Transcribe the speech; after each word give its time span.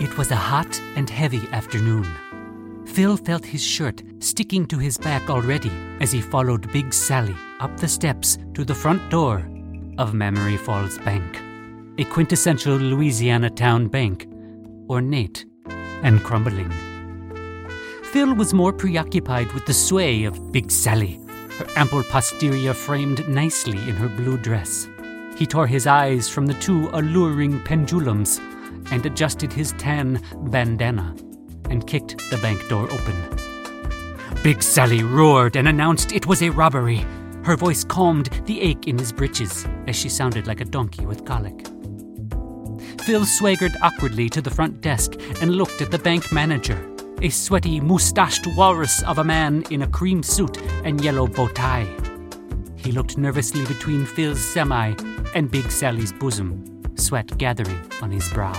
It 0.00 0.16
was 0.16 0.30
a 0.30 0.36
hot 0.36 0.80
and 0.96 1.10
heavy 1.10 1.46
afternoon. 1.52 2.06
Phil 2.86 3.18
felt 3.18 3.44
his 3.44 3.62
shirt 3.62 4.02
sticking 4.20 4.64
to 4.68 4.78
his 4.78 4.96
back 4.96 5.28
already 5.28 5.70
as 6.00 6.10
he 6.10 6.22
followed 6.22 6.72
Big 6.72 6.94
Sally 6.94 7.36
up 7.60 7.76
the 7.76 7.86
steps 7.86 8.38
to 8.54 8.64
the 8.64 8.74
front 8.74 9.10
door 9.10 9.46
of 9.98 10.14
Memory 10.14 10.56
Falls 10.56 10.96
Bank, 11.00 11.42
a 11.98 12.04
quintessential 12.04 12.76
Louisiana 12.76 13.50
town 13.50 13.88
bank, 13.88 14.26
ornate 14.88 15.44
and 16.02 16.24
crumbling. 16.24 16.72
Phil 18.04 18.34
was 18.34 18.54
more 18.54 18.72
preoccupied 18.72 19.52
with 19.52 19.66
the 19.66 19.74
sway 19.74 20.24
of 20.24 20.50
Big 20.50 20.70
Sally, 20.70 21.20
her 21.58 21.66
ample 21.76 22.02
posterior 22.04 22.72
framed 22.72 23.28
nicely 23.28 23.76
in 23.86 23.96
her 23.96 24.08
blue 24.08 24.38
dress. 24.38 24.88
He 25.36 25.44
tore 25.44 25.66
his 25.66 25.86
eyes 25.86 26.26
from 26.26 26.46
the 26.46 26.54
two 26.54 26.88
alluring 26.94 27.60
pendulums 27.60 28.40
and 28.90 29.04
adjusted 29.06 29.52
his 29.52 29.72
tan 29.72 30.22
bandana 30.50 31.14
and 31.70 31.86
kicked 31.86 32.18
the 32.30 32.38
bank 32.38 32.68
door 32.68 32.90
open. 32.90 33.40
Big 34.42 34.62
Sally 34.62 35.02
roared 35.02 35.56
and 35.56 35.68
announced 35.68 36.12
it 36.12 36.26
was 36.26 36.42
a 36.42 36.50
robbery. 36.50 37.04
Her 37.44 37.56
voice 37.56 37.84
calmed 37.84 38.26
the 38.46 38.60
ache 38.60 38.86
in 38.86 38.98
his 38.98 39.12
breeches 39.12 39.66
as 39.86 39.96
she 39.96 40.08
sounded 40.08 40.46
like 40.46 40.60
a 40.60 40.64
donkey 40.64 41.06
with 41.06 41.24
colic. 41.24 41.66
Phil 43.02 43.24
swaggered 43.24 43.76
awkwardly 43.82 44.28
to 44.28 44.42
the 44.42 44.50
front 44.50 44.80
desk 44.80 45.14
and 45.40 45.54
looked 45.54 45.80
at 45.80 45.90
the 45.90 45.98
bank 45.98 46.32
manager, 46.32 46.78
a 47.22 47.28
sweaty, 47.28 47.80
moustached 47.80 48.46
walrus 48.56 49.02
of 49.02 49.18
a 49.18 49.24
man 49.24 49.62
in 49.70 49.82
a 49.82 49.88
cream 49.88 50.22
suit 50.22 50.60
and 50.84 51.02
yellow 51.02 51.26
bow 51.26 51.48
tie. 51.48 51.88
He 52.76 52.92
looked 52.92 53.18
nervously 53.18 53.64
between 53.66 54.06
Phil's 54.06 54.40
semi 54.40 54.94
and 55.34 55.50
Big 55.50 55.70
Sally's 55.70 56.12
bosom, 56.12 56.64
sweat 56.96 57.36
gathering 57.36 57.80
on 58.00 58.10
his 58.10 58.28
brow. 58.30 58.54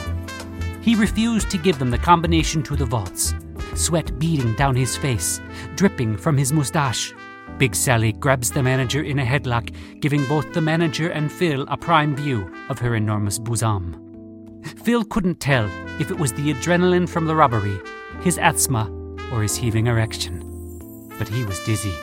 He 0.81 0.95
refused 0.95 1.51
to 1.51 1.57
give 1.57 1.77
them 1.77 1.91
the 1.91 1.97
combination 1.97 2.63
to 2.63 2.75
the 2.75 2.85
vaults, 2.85 3.35
sweat 3.75 4.17
beading 4.17 4.55
down 4.55 4.75
his 4.75 4.97
face, 4.97 5.39
dripping 5.75 6.17
from 6.17 6.37
his 6.37 6.51
mustache. 6.51 7.13
Big 7.57 7.75
Sally 7.75 8.13
grabs 8.13 8.49
the 8.49 8.63
manager 8.63 9.03
in 9.03 9.19
a 9.19 9.25
headlock, 9.25 9.71
giving 9.99 10.25
both 10.25 10.51
the 10.53 10.61
manager 10.61 11.09
and 11.09 11.31
Phil 11.31 11.65
a 11.67 11.77
prime 11.77 12.15
view 12.15 12.51
of 12.69 12.79
her 12.79 12.95
enormous 12.95 13.37
bosom. 13.37 14.59
Phil 14.83 15.03
couldn't 15.05 15.39
tell 15.39 15.69
if 15.99 16.09
it 16.09 16.17
was 16.17 16.33
the 16.33 16.51
adrenaline 16.51 17.07
from 17.07 17.25
the 17.25 17.35
robbery, 17.35 17.79
his 18.21 18.39
asthma, 18.39 18.89
or 19.31 19.43
his 19.43 19.55
heaving 19.55 19.85
erection. 19.85 20.39
But 21.19 21.27
he 21.27 21.45
was 21.45 21.63
dizzy. 21.63 21.93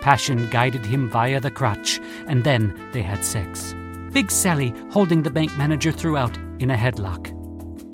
Passion 0.00 0.48
guided 0.48 0.86
him 0.86 1.10
via 1.10 1.40
the 1.40 1.50
crotch, 1.50 2.00
and 2.26 2.42
then 2.42 2.80
they 2.92 3.02
had 3.02 3.22
sex. 3.22 3.74
Big 4.12 4.30
Sally 4.30 4.72
holding 4.90 5.22
the 5.22 5.30
bank 5.30 5.56
manager 5.58 5.92
throughout 5.92 6.36
in 6.58 6.70
a 6.70 6.76
headlock. 6.76 7.36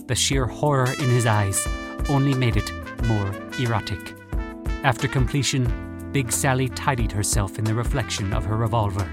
The 0.06 0.14
sheer 0.14 0.46
horror 0.46 0.92
in 1.00 1.10
his 1.10 1.26
eyes 1.26 1.66
only 2.08 2.34
made 2.34 2.56
it 2.56 2.72
more 3.06 3.32
erotic. 3.58 4.14
After 4.84 5.08
completion, 5.08 6.10
Big 6.12 6.30
Sally 6.30 6.68
tidied 6.68 7.10
herself 7.10 7.58
in 7.58 7.64
the 7.64 7.74
reflection 7.74 8.32
of 8.32 8.44
her 8.44 8.56
revolver. 8.56 9.08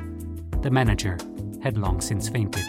The 0.62 0.70
manager 0.70 1.18
had 1.64 1.78
long 1.78 2.00
since 2.00 2.30
fainted. 2.30 2.66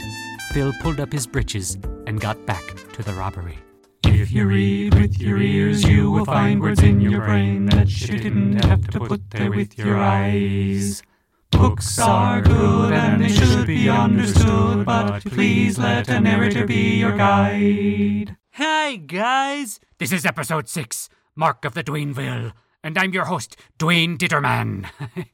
Phil 0.52 0.72
pulled 0.80 1.00
up 1.00 1.12
his 1.12 1.26
breeches 1.26 1.76
and 2.06 2.20
got 2.20 2.44
back 2.46 2.64
to 2.94 3.02
the 3.02 3.12
robbery. 3.12 3.58
If 4.04 4.32
you 4.32 4.46
read 4.46 4.94
with 4.94 5.20
your 5.20 5.38
ears, 5.38 5.84
you 5.84 6.10
will 6.10 6.24
find 6.24 6.62
words 6.62 6.82
in 6.82 7.00
your 7.00 7.20
brain 7.20 7.66
that 7.66 7.88
you 8.00 8.18
didn't 8.18 8.64
have 8.64 8.88
to 8.88 9.00
put 9.00 9.30
there 9.30 9.50
with 9.50 9.76
your 9.76 9.98
eyes. 9.98 11.02
Books 11.56 11.98
are 11.98 12.40
good 12.40 12.92
and 12.92 13.22
they 13.22 13.28
should 13.28 13.66
be 13.66 13.88
understood, 13.88 14.84
but 14.84 15.24
please 15.24 15.78
let 15.78 16.08
a 16.08 16.20
narrator 16.20 16.66
be 16.66 16.96
your 16.96 17.16
guide. 17.16 18.36
Hi, 18.52 18.96
guys! 18.96 19.80
This 19.98 20.12
is 20.12 20.26
episode 20.26 20.68
6, 20.68 21.08
Mark 21.34 21.64
of 21.64 21.74
the 21.74 21.82
Dwayneville, 21.82 22.52
and 22.82 22.98
I'm 22.98 23.12
your 23.12 23.24
host, 23.24 23.56
Dwayne 23.78 24.18
Ditterman. 24.18 24.86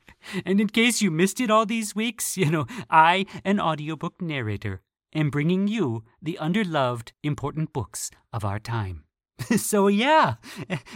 and 0.45 0.61
in 0.61 0.69
case 0.69 1.03
you 1.03 1.11
missed 1.11 1.41
it 1.41 1.51
all 1.51 1.67
these 1.67 1.95
weeks, 1.95 2.37
you 2.37 2.51
know, 2.51 2.67
I, 2.89 3.27
an 3.45 3.59
audiobook 3.59 4.23
narrator, 4.23 4.83
am 5.15 5.31
bringing 5.31 5.69
you 5.69 6.05
the 6.23 6.39
underloved, 6.41 7.13
important 7.23 7.73
books 7.73 8.11
of 8.33 8.45
our 8.45 8.59
time. 8.59 9.05
so 9.57 9.89
yeah, 9.89 10.35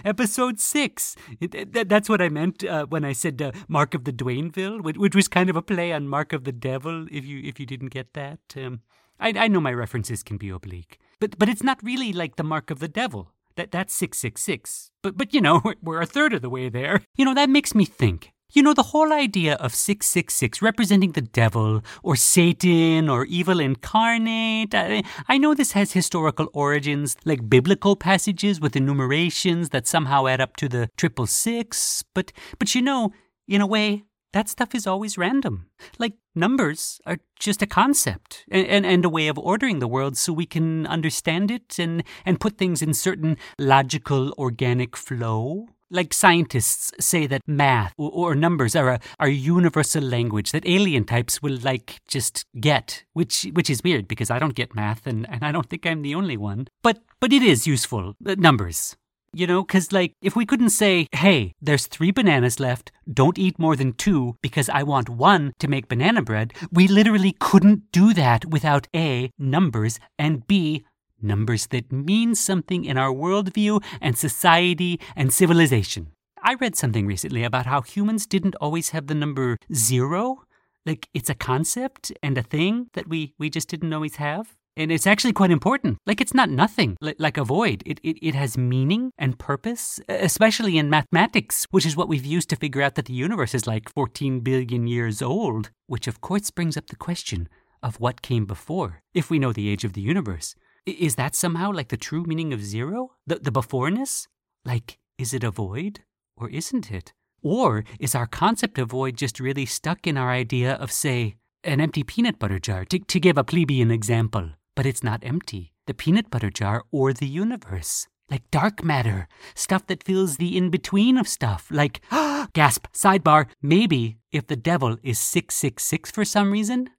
episode 0.05 0.61
six. 0.61 1.17
That's 1.41 2.09
what 2.09 2.21
I 2.21 2.29
meant 2.29 2.65
uh, 2.65 2.87
when 2.87 3.05
I 3.05 3.13
said 3.13 3.41
uh, 3.41 3.53
Mark 3.69 3.95
of 3.95 4.05
the 4.05 4.13
Dwayneville, 4.13 4.83
which, 4.83 4.97
which 4.97 5.15
was 5.15 5.29
kind 5.29 5.51
of 5.51 5.57
a 5.57 5.63
play 5.63 5.93
on 5.93 6.09
Mark 6.09 6.33
of 6.33 6.45
the 6.45 6.53
Devil. 6.53 7.07
If 7.11 7.25
you 7.25 7.41
if 7.43 7.59
you 7.59 7.67
didn't 7.67 7.89
get 7.89 8.13
that, 8.15 8.41
um, 8.57 8.81
I, 9.19 9.33
I 9.37 9.49
know 9.49 9.61
my 9.61 9.73
references 9.73 10.23
can 10.23 10.37
be 10.37 10.51
oblique, 10.51 10.99
but 11.21 11.39
but 11.39 11.49
it's 11.49 11.63
not 11.63 11.83
really 11.83 12.13
like 12.13 12.37
the 12.37 12.45
Mark 12.45 12.71
of 12.71 12.81
the 12.81 12.89
Devil. 12.89 13.33
That 13.57 13.71
that's 13.71 13.95
six 13.95 14.19
six 14.19 14.43
six. 14.43 14.91
But 15.03 15.17
but 15.17 15.33
you 15.33 15.41
know 15.41 15.61
we're, 15.65 15.75
we're 15.83 16.03
a 16.03 16.07
third 16.07 16.33
of 16.33 16.43
the 16.43 16.51
way 16.51 16.69
there. 16.69 17.03
You 17.17 17.25
know 17.25 17.35
that 17.35 17.49
makes 17.49 17.75
me 17.75 17.85
think. 17.85 18.34
You 18.55 18.63
know, 18.63 18.73
the 18.73 18.85
whole 18.85 19.13
idea 19.13 19.55
of 19.55 19.75
666 19.75 20.63
representing 20.63 21.11
the 21.11 21.21
devil 21.21 21.83
or 22.05 22.15
Satan 22.15 23.09
or 23.09 23.25
evil 23.25 23.59
incarnate. 23.59 24.73
I, 24.73 25.03
I 25.29 25.39
know 25.39 25.55
this 25.55 25.73
has 25.73 25.91
historical 25.91 26.47
origins, 26.53 27.17
like 27.25 27.51
biblical 27.51 27.97
passages 27.97 28.61
with 28.61 28.77
enumerations 28.77 29.71
that 29.71 29.89
somehow 29.89 30.29
add 30.29 30.41
up 30.41 30.55
to 30.59 30.69
the 30.69 30.89
triple 30.97 31.27
six, 31.27 32.05
but, 32.15 32.33
but 32.61 32.77
you 32.77 32.83
know, 32.83 33.13
in 33.49 33.61
a 33.61 33.67
way, 33.67 34.05
that 34.33 34.49
stuff 34.49 34.73
is 34.73 34.87
always 34.87 35.19
random. 35.19 35.67
Like 35.99 36.13
numbers 36.37 37.01
are 37.07 37.19
just 37.41 37.61
a 37.61 37.67
concept 37.67 38.45
and, 38.53 38.65
and, 38.69 38.87
and 38.87 39.05
a 39.05 39.09
way 39.09 39.27
of 39.27 39.37
ordering 39.37 39.81
the 39.81 39.89
world 39.89 40.17
so 40.17 40.33
we 40.33 40.47
can 40.47 40.87
understand 40.87 41.51
it 41.51 41.77
and, 41.81 42.05
and 42.25 42.39
put 42.39 42.57
things 42.57 42.83
in 42.83 42.95
certain 42.95 43.37
logical, 43.59 44.33
organic 44.39 44.97
flow. 44.97 45.67
Like 45.91 46.13
scientists 46.13 46.93
say 46.99 47.27
that 47.27 47.43
math 47.47 47.93
or, 47.97 48.11
or 48.11 48.35
numbers 48.35 48.75
are 48.75 48.89
a, 48.89 49.01
are 49.21 49.29
universal 49.29 50.03
language 50.03 50.53
that 50.53 50.67
alien 50.67 51.05
types 51.05 51.43
will 51.43 51.59
like 51.63 52.01
just 52.09 52.45
get, 52.59 53.05
which 53.13 53.47
which 53.53 53.71
is 53.71 53.83
weird 53.85 54.09
because 54.09 54.31
I 54.31 54.39
don't 54.39 54.55
get 54.55 54.75
math 54.75 55.07
and, 55.07 55.29
and 55.29 55.45
I 55.45 55.53
don't 55.53 55.69
think 55.69 55.87
I'm 55.87 56.03
the 56.03 56.15
only 56.15 56.37
one. 56.37 56.69
But 56.83 57.03
but 57.21 57.33
it 57.33 57.43
is 57.43 57.67
useful. 57.67 58.15
uh, 58.27 58.35
Numbers. 58.39 58.97
You 59.37 59.49
know, 59.49 59.65
because, 59.65 59.91
like, 59.91 60.13
if 60.23 60.37
we 60.37 60.47
couldn't 60.47 60.71
say, 60.71 61.09
hey, 61.11 61.55
there's 61.61 61.89
three 61.89 62.13
bananas 62.13 62.61
left, 62.61 62.93
don't 63.13 63.37
eat 63.37 63.59
more 63.59 63.75
than 63.75 63.93
two 63.93 64.37
because 64.43 64.69
I 64.69 64.85
want 64.85 65.09
one 65.09 65.55
to 65.59 65.67
make 65.67 65.89
banana 65.89 66.23
bread, 66.23 66.53
we 66.71 66.87
literally 66.87 67.35
couldn't 67.41 67.91
do 67.91 68.15
that 68.15 68.45
without 68.45 68.87
A, 68.95 69.31
numbers, 69.37 69.99
and 70.21 70.47
B, 70.47 70.85
numbers 71.25 71.67
that 71.69 71.91
mean 71.91 72.35
something 72.35 72.85
in 72.85 72.99
our 72.99 73.13
worldview 73.13 73.83
and 74.01 74.17
society 74.17 75.01
and 75.17 75.33
civilization. 75.33 76.09
I 76.43 76.55
read 76.55 76.77
something 76.77 77.07
recently 77.07 77.43
about 77.43 77.67
how 77.67 77.81
humans 77.81 78.27
didn't 78.27 78.55
always 78.57 78.91
have 78.91 79.07
the 79.07 79.15
number 79.15 79.57
zero. 79.73 80.43
Like, 80.85 81.09
it's 81.15 81.31
a 81.31 81.35
concept 81.35 82.13
and 82.23 82.37
a 82.37 82.43
thing 82.43 82.91
that 82.93 83.09
we, 83.09 83.35
we 83.39 83.49
just 83.49 83.69
didn't 83.69 83.93
always 83.95 84.17
have. 84.17 84.55
And 84.77 84.91
it's 84.91 85.07
actually 85.07 85.33
quite 85.33 85.53
important. 85.53 85.99
Like 86.05 86.21
it's 86.21 86.35
not 86.35 86.51
nothing, 86.51 86.97
like, 87.01 87.17
like 87.19 87.37
a 87.37 87.45
void. 87.45 87.83
It, 87.87 88.01
it, 88.03 88.19
it 88.21 88.35
has 88.35 88.59
meaning 88.59 89.13
and 89.17 89.39
purpose, 89.39 90.01
especially 90.09 90.77
in 90.79 90.91
mathematics, 90.91 91.67
which 91.71 91.87
is 91.87 91.97
what 91.97 92.09
we've 92.09 92.25
used 92.25 92.51
to 92.51 92.57
figure 92.57 92.83
out 92.83 92.97
that 92.97 93.07
the 93.07 93.15
universe 93.15 93.55
is 93.55 93.69
like 93.69 93.93
14 93.95 94.41
billion 94.41 94.87
years 94.89 95.23
old. 95.23 95.71
Which, 95.87 96.09
of 96.09 96.21
course, 96.21 96.51
brings 96.51 96.77
up 96.77 96.89
the 96.89 96.97
question 96.97 97.49
of 97.83 98.01
what 98.01 98.23
came 98.23 98.47
before, 98.47 99.03
if 99.13 99.31
we 99.31 99.39
know 99.39 99.53
the 99.53 99.69
age 99.69 99.85
of 99.85 99.93
the 99.93 100.01
universe. 100.01 100.57
Is 100.87 101.15
that 101.15 101.35
somehow 101.35 101.73
like 101.73 101.89
the 101.89 101.97
true 101.97 102.25
meaning 102.25 102.53
of 102.53 102.63
zero? 102.63 103.13
The, 103.27 103.37
the 103.37 103.51
beforeness? 103.51 104.29
Like, 104.65 104.99
is 105.19 105.33
it 105.33 105.43
a 105.43 105.51
void 105.51 106.01
or 106.37 106.51
isn't 106.51 106.91
it? 106.91 107.13
Or 107.43 107.85
is 108.01 108.15
our 108.15 108.27
concept 108.27 108.79
of 108.79 108.91
void 108.91 109.17
just 109.17 109.41
really 109.41 109.67
stuck 109.67 110.07
in 110.07 110.17
our 110.17 110.31
idea 110.31 110.75
of, 110.75 110.91
say, 110.93 111.37
an 111.63 111.81
empty 111.81 112.03
peanut 112.03 112.39
butter 112.39 112.59
jar, 112.59 112.85
to, 112.87 112.99
to 112.99 113.21
give 113.21 113.39
a 113.39 113.45
plebeian 113.45 113.91
example? 113.91 114.51
But 114.75 114.87
it's 114.87 115.03
not 115.03 115.25
empty. 115.25 115.73
The 115.87 115.95
peanut 115.95 116.31
butter 116.31 116.51
jar 116.51 116.85
or 116.91 117.13
the 117.13 117.27
universe. 117.27 118.07
Like 118.31 118.51
dark 118.51 118.83
matter, 118.83 119.29
stuff 119.55 119.87
that 119.89 120.03
fills 120.03 120.39
the 120.39 120.57
in 120.57 120.71
between 120.71 121.19
of 121.19 121.29
stuff. 121.29 121.69
Like, 121.71 122.01
gasp, 122.55 122.87
sidebar, 122.93 123.47
maybe 123.63 124.19
if 124.33 124.47
the 124.47 124.57
devil 124.57 124.97
is 125.03 125.19
666 125.19 126.11
for 126.11 126.25
some 126.25 126.51
reason, 126.51 126.91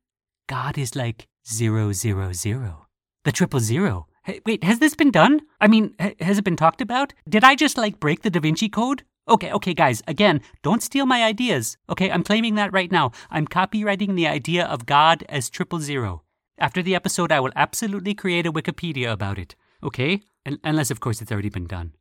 God 0.48 0.78
is 0.78 0.96
like 0.96 1.28
000. 1.44 2.85
The 3.26 3.32
triple 3.32 3.60
zero. 3.60 4.08
Hey, 4.24 4.40
wait, 4.46 4.64
has 4.64 4.80
this 4.80 4.96
been 4.96 5.12
done? 5.12 5.42
I 5.60 5.68
mean, 5.68 5.94
ha- 6.00 6.14
has 6.22 6.38
it 6.38 6.44
been 6.46 6.56
talked 6.56 6.80
about? 6.82 7.14
Did 7.28 7.44
I 7.44 7.56
just 7.56 7.78
like 7.78 8.00
break 8.00 8.22
the 8.22 8.30
Da 8.30 8.40
Vinci 8.40 8.70
Code? 8.70 9.04
Okay, 9.28 9.52
okay, 9.52 9.74
guys, 9.74 10.04
again, 10.08 10.42
don't 10.62 10.84
steal 10.84 11.08
my 11.08 11.24
ideas. 11.24 11.78
Okay, 11.90 12.12
I'm 12.12 12.24
claiming 12.24 12.54
that 12.56 12.72
right 12.72 12.92
now. 12.92 13.12
I'm 13.32 13.48
copyrighting 13.48 14.14
the 14.16 14.28
idea 14.28 14.66
of 14.66 14.86
God 14.86 15.24
as 15.28 15.50
triple 15.50 15.80
zero. 15.80 16.22
After 16.60 16.84
the 16.84 16.94
episode, 16.96 17.32
I 17.32 17.40
will 17.40 17.52
absolutely 17.56 18.14
create 18.14 18.46
a 18.46 18.54
Wikipedia 18.54 19.12
about 19.12 19.40
it. 19.40 19.56
Okay? 19.84 20.22
Un- 20.46 20.60
unless, 20.64 20.92
of 20.92 21.00
course, 21.00 21.22
it's 21.22 21.32
already 21.32 21.50
been 21.50 21.66
done. 21.68 21.94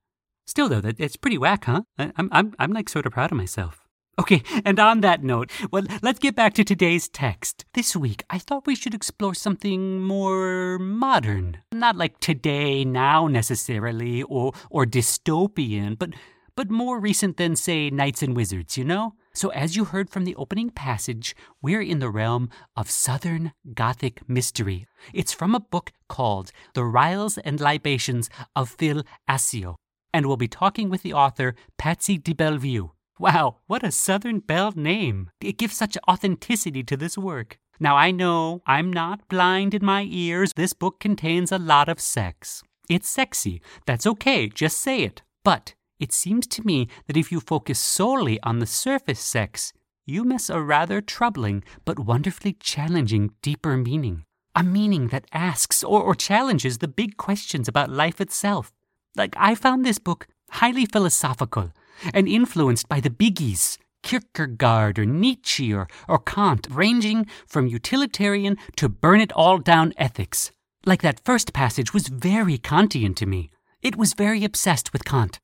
Still, 0.47 0.69
though, 0.69 0.82
that 0.82 1.00
it's 1.00 1.17
pretty 1.17 1.38
whack, 1.38 1.65
huh? 1.65 1.82
I- 1.99 2.12
I'm, 2.17 2.29
I'm, 2.31 2.55
I'm 2.59 2.73
like 2.73 2.88
sort 2.91 3.06
of 3.06 3.12
proud 3.12 3.32
of 3.32 3.38
myself. 3.38 3.83
Okay, 4.16 4.43
and 4.64 4.78
on 4.78 5.00
that 5.00 5.25
note, 5.25 5.50
well, 5.72 5.84
let's 6.00 6.20
get 6.20 6.37
back 6.37 6.55
to 6.55 6.64
today's 6.64 7.08
text. 7.08 7.64
This 7.75 7.96
week, 7.96 8.22
I 8.31 8.38
thought 8.38 8.66
we 8.66 8.76
should 8.76 8.94
explore 8.94 9.34
something 9.34 10.00
more 10.02 10.78
modern. 10.78 11.58
Not 11.72 11.96
like 11.96 12.20
today, 12.20 12.84
now 12.84 13.26
necessarily, 13.26 14.22
or, 14.22 14.52
or 14.70 14.87
dystopian, 14.87 15.99
but, 15.99 16.11
but 16.55 16.70
more 16.70 17.00
recent 17.00 17.38
than, 17.38 17.56
say, 17.56 17.90
Knights 17.90 18.22
and 18.22 18.37
Wizards, 18.37 18.78
you 18.78 18.84
know? 18.84 19.14
So, 19.34 19.49
as 19.49 19.75
you 19.75 19.87
heard 19.87 20.11
from 20.11 20.25
the 20.25 20.37
opening 20.37 20.70
passage, 20.70 21.34
we're 21.61 21.82
in 21.82 21.99
the 21.99 22.08
realm 22.08 22.50
of 22.76 22.88
Southern 22.88 23.52
Gothic 23.75 24.28
mystery. 24.28 24.87
It's 25.12 25.34
from 25.34 25.56
a 25.56 25.61
book 25.61 25.90
called 26.08 26.52
The 26.75 26.84
Riles 26.84 27.37
and 27.38 27.61
Libations 27.61 28.31
of 28.55 28.70
Phil 28.70 29.02
Asio. 29.28 29.75
And 30.12 30.26
we'll 30.26 30.37
be 30.37 30.46
talking 30.46 30.88
with 30.88 31.02
the 31.02 31.14
author, 31.14 31.56
Patsy 31.78 32.16
de 32.16 32.32
Bellevue. 32.32 32.90
Wow, 33.19 33.58
what 33.69 33.84
a 33.84 33.93
Southern 33.93 34.40
Belle 34.40 34.72
name! 34.75 35.31
It 35.40 35.56
gives 35.56 35.76
such 35.76 35.96
authenticity 36.08 36.82
to 36.82 36.96
this 36.96 37.16
work. 37.16 37.58
Now, 37.78 37.96
I 37.96 38.11
know 38.11 38.62
I'm 38.66 38.93
not 38.93 39.28
blind 39.28 39.72
in 39.72 39.84
my 39.84 40.06
ears. 40.11 40.52
This 40.55 40.72
book 40.72 40.99
contains 40.99 41.52
a 41.52 41.58
lot 41.58 41.88
of 41.88 42.00
sex. 42.00 42.62
It's 42.88 43.08
sexy. 43.08 43.62
That's 43.87 44.06
okay, 44.06 44.49
just 44.49 44.78
say 44.78 45.02
it. 45.02 45.22
But 45.44 45.75
it 46.00 46.12
seems 46.12 46.49
to 46.49 46.66
me 46.66 46.88
that 47.06 47.16
if 47.16 47.31
you 47.31 47.38
focus 47.38 47.78
solely 47.78 48.40
on 48.43 48.58
the 48.58 48.66
surface 48.66 49.20
sex, 49.20 49.72
you 50.05 50.25
miss 50.25 50.50
a 50.50 50.61
rather 50.61 51.00
troubling 51.00 51.62
but 51.84 52.00
wonderfully 52.00 52.55
challenging 52.55 53.31
deeper 53.43 53.76
meaning. 53.76 54.25
A 54.56 54.64
meaning 54.64 55.08
that 55.08 55.26
asks 55.32 55.84
or, 55.84 56.02
or 56.02 56.16
challenges 56.16 56.78
the 56.78 56.88
big 56.88 57.16
questions 57.16 57.69
about 57.69 57.90
life 57.90 58.20
itself. 58.20 58.72
Like, 59.16 59.34
I 59.37 59.55
found 59.55 59.84
this 59.84 60.00
book 60.00 60.26
highly 60.50 60.84
philosophical 60.84 61.72
and 62.12 62.29
influenced 62.29 62.88
by 62.88 63.00
the 63.00 63.11
biggies, 63.11 63.79
Kierkegaard 64.02 64.99
or 64.99 65.06
Nietzsche 65.06 65.73
or, 65.73 65.88
or 66.08 66.19
Kant, 66.19 66.67
ranging 66.70 67.26
from 67.46 67.67
utilitarian 67.67 68.56
to 68.76 68.88
burn 68.88 69.20
it 69.20 69.32
all 69.32 69.58
down 69.58 69.94
ethics. 69.96 70.52
Like 70.85 71.02
that 71.02 71.25
first 71.25 71.52
passage 71.52 71.94
was 71.94 72.08
very 72.08 72.58
Kantian 72.58 73.17
to 73.17 73.26
me. 73.26 73.50
It 73.82 73.96
was 73.96 74.14
very 74.14 74.44
obsessed 74.44 74.93
with 74.93 75.05
Kant. 75.05 75.38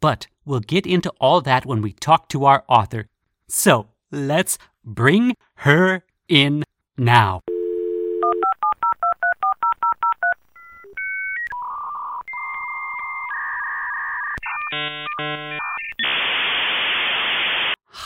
But 0.00 0.26
we'll 0.44 0.60
get 0.60 0.86
into 0.86 1.12
all 1.20 1.40
that 1.42 1.66
when 1.66 1.82
we 1.82 1.92
talk 1.92 2.28
to 2.30 2.44
our 2.44 2.64
author. 2.68 3.06
So 3.48 3.88
let's 4.10 4.58
bring 4.84 5.34
her 5.56 6.02
in 6.28 6.64
now. 6.96 7.40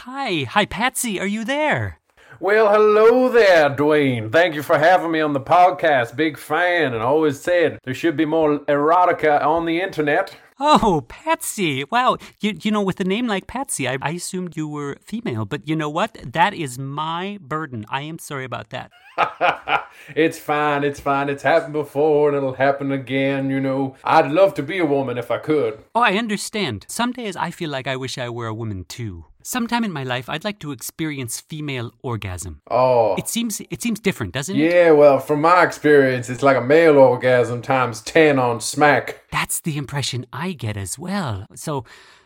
Hi, 0.07 0.43
hi, 0.43 0.67
Patsy, 0.67 1.19
are 1.19 1.27
you 1.27 1.47
there? 1.47 1.99
Well, 2.39 2.71
hello 2.71 3.31
there, 3.31 3.71
Dwayne. 3.71 4.31
Thank 4.31 4.55
you 4.55 4.63
for 4.63 4.77
having 4.77 5.11
me 5.11 5.23
on 5.23 5.33
the 5.33 5.41
podcast. 5.41 6.15
Big 6.15 6.37
fan, 6.37 6.93
and 6.93 7.03
always 7.03 7.41
said 7.41 7.79
there 7.85 7.95
should 7.95 8.15
be 8.15 8.27
more 8.27 8.59
erotica 8.67 9.43
on 9.43 9.65
the 9.65 9.81
internet. 9.81 10.37
Oh, 10.61 11.07
Patsy. 11.09 11.85
Wow. 11.85 12.19
You, 12.41 12.55
you 12.61 12.71
know, 12.71 12.83
with 12.83 13.01
a 13.01 13.05
name 13.05 13.27
like 13.27 13.47
Patsy, 13.47 13.89
I, 13.89 13.97
I 14.03 14.11
assumed 14.11 14.59
you 14.59 14.69
were 14.69 14.99
female, 15.01 15.47
but 15.47 15.67
you 15.67 15.75
know 15.75 15.89
what? 15.89 16.19
That 16.23 16.53
is 16.53 16.79
my 16.79 17.39
burden. 17.41 17.87
I 17.89 18.03
am 18.03 18.19
sorry 18.19 18.45
about 18.45 18.69
that. 18.71 18.93
it's 20.15 20.39
fine, 20.39 20.85
it's 20.85 21.01
fine. 21.01 21.29
It's 21.29 21.43
happened 21.43 21.73
before 21.73 22.29
and 22.29 22.37
it'll 22.37 22.55
happen 22.55 22.93
again, 22.93 23.51
you 23.51 23.61
know. 23.61 23.97
I'd 24.05 24.31
love 24.31 24.55
to 24.55 24.63
be 24.63 24.79
a 24.79 24.87
woman 24.87 25.19
if 25.19 25.31
I 25.31 25.39
could. 25.39 25.83
Oh, 25.95 26.01
I 26.01 26.15
understand. 26.15 26.87
Some 26.89 27.13
days 27.13 27.37
I 27.37 27.51
feel 27.51 27.71
like 27.71 27.87
I 27.87 27.97
wish 27.97 28.19
I 28.19 28.29
were 28.29 28.47
a 28.47 28.55
woman 28.55 28.85
too. 28.89 29.27
Sometime 29.47 29.85
in 29.85 29.93
my 29.93 30.05
life, 30.05 30.31
I'd 30.31 30.43
like 30.43 30.59
to 30.61 30.73
experience 30.73 31.39
female 31.39 31.93
orgasm. 32.03 32.63
Oh. 32.71 33.15
It 33.17 33.29
seems 33.29 33.61
it 33.71 33.83
seems 33.83 34.01
different, 34.01 34.33
doesn't 34.33 34.57
it? 34.57 34.73
Yeah, 34.73 34.93
well, 34.93 35.19
from 35.19 35.43
my 35.43 35.63
experience, 35.63 36.31
it's 36.31 36.43
like 36.43 36.57
a 36.57 36.63
male 36.63 36.97
orgasm 36.97 37.61
times 37.61 38.01
10 38.01 38.39
on 38.39 38.63
smack. 38.63 39.23
That's 39.31 39.61
the 39.61 39.77
impression 39.77 40.25
I 40.33 40.53
get 40.53 40.79
as 40.79 40.99
well. 40.99 41.45
So 41.55 41.85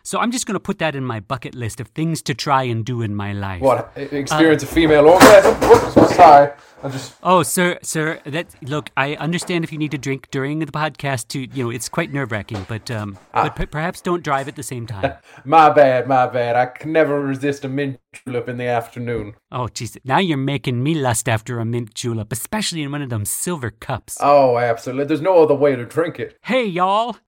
so 0.08 0.18
I'm 0.18 0.30
just 0.30 0.46
going 0.46 0.54
to 0.54 0.60
put 0.60 0.78
that 0.78 0.96
in 0.96 1.04
my 1.04 1.20
bucket 1.20 1.54
list 1.54 1.80
of 1.80 1.88
things 1.88 2.22
to 2.22 2.32
try 2.32 2.62
and 2.62 2.82
do 2.82 3.02
in 3.02 3.14
my 3.14 3.34
life. 3.34 3.60
What? 3.60 3.92
Experience 3.94 4.64
uh, 4.64 4.66
a 4.66 4.70
female 4.70 5.06
orgasm? 5.06 5.54
Whoops, 5.56 6.16
sorry. 6.16 6.50
I 6.82 6.88
just. 6.88 7.12
Oh, 7.22 7.42
sir, 7.42 7.78
sir. 7.82 8.18
That 8.24 8.46
look. 8.62 8.88
I 8.96 9.16
understand 9.16 9.64
if 9.64 9.72
you 9.72 9.76
need 9.76 9.90
to 9.90 9.98
drink 9.98 10.30
during 10.30 10.60
the 10.60 10.66
podcast. 10.66 11.28
To 11.28 11.40
you 11.40 11.64
know, 11.64 11.68
it's 11.68 11.90
quite 11.90 12.10
nerve 12.10 12.32
wracking. 12.32 12.64
But 12.66 12.90
um, 12.90 13.18
ah. 13.34 13.42
but 13.42 13.56
p- 13.56 13.66
perhaps 13.66 14.00
don't 14.00 14.24
drive 14.24 14.48
at 14.48 14.56
the 14.56 14.62
same 14.62 14.86
time. 14.86 15.12
my 15.44 15.68
bad, 15.68 16.08
my 16.08 16.26
bad. 16.26 16.56
I 16.56 16.64
can 16.64 16.90
never 16.90 17.20
resist 17.20 17.66
a 17.66 17.68
mint 17.68 18.00
julep 18.14 18.48
in 18.48 18.56
the 18.56 18.64
afternoon. 18.64 19.34
Oh, 19.52 19.66
jeez. 19.66 19.98
Now 20.04 20.20
you're 20.20 20.38
making 20.38 20.82
me 20.82 20.94
lust 20.94 21.28
after 21.28 21.58
a 21.58 21.66
mint 21.66 21.92
julep, 21.92 22.32
especially 22.32 22.80
in 22.80 22.92
one 22.92 23.02
of 23.02 23.10
them 23.10 23.26
silver 23.26 23.70
cups. 23.70 24.16
Oh, 24.22 24.56
absolutely. 24.56 25.04
There's 25.04 25.20
no 25.20 25.42
other 25.42 25.54
way 25.54 25.76
to 25.76 25.84
drink 25.84 26.18
it. 26.18 26.38
Hey, 26.44 26.64
y'all. 26.64 27.18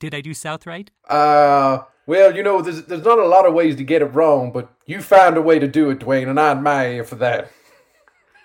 Did 0.00 0.14
I 0.14 0.20
do 0.20 0.34
South 0.34 0.66
right? 0.66 0.90
Uh. 1.08 1.84
Well, 2.06 2.34
you 2.34 2.42
know, 2.42 2.62
there's 2.62 2.82
there's 2.84 3.04
not 3.04 3.18
a 3.18 3.26
lot 3.26 3.46
of 3.46 3.54
ways 3.54 3.76
to 3.76 3.84
get 3.84 4.02
it 4.02 4.06
wrong, 4.06 4.52
but 4.52 4.72
you 4.86 5.02
found 5.02 5.36
a 5.36 5.42
way 5.42 5.58
to 5.58 5.66
do 5.66 5.90
it, 5.90 5.98
Dwayne, 5.98 6.28
and 6.28 6.38
I 6.38 6.52
admire 6.52 6.92
you 6.92 7.04
for 7.04 7.16
that. 7.16 7.50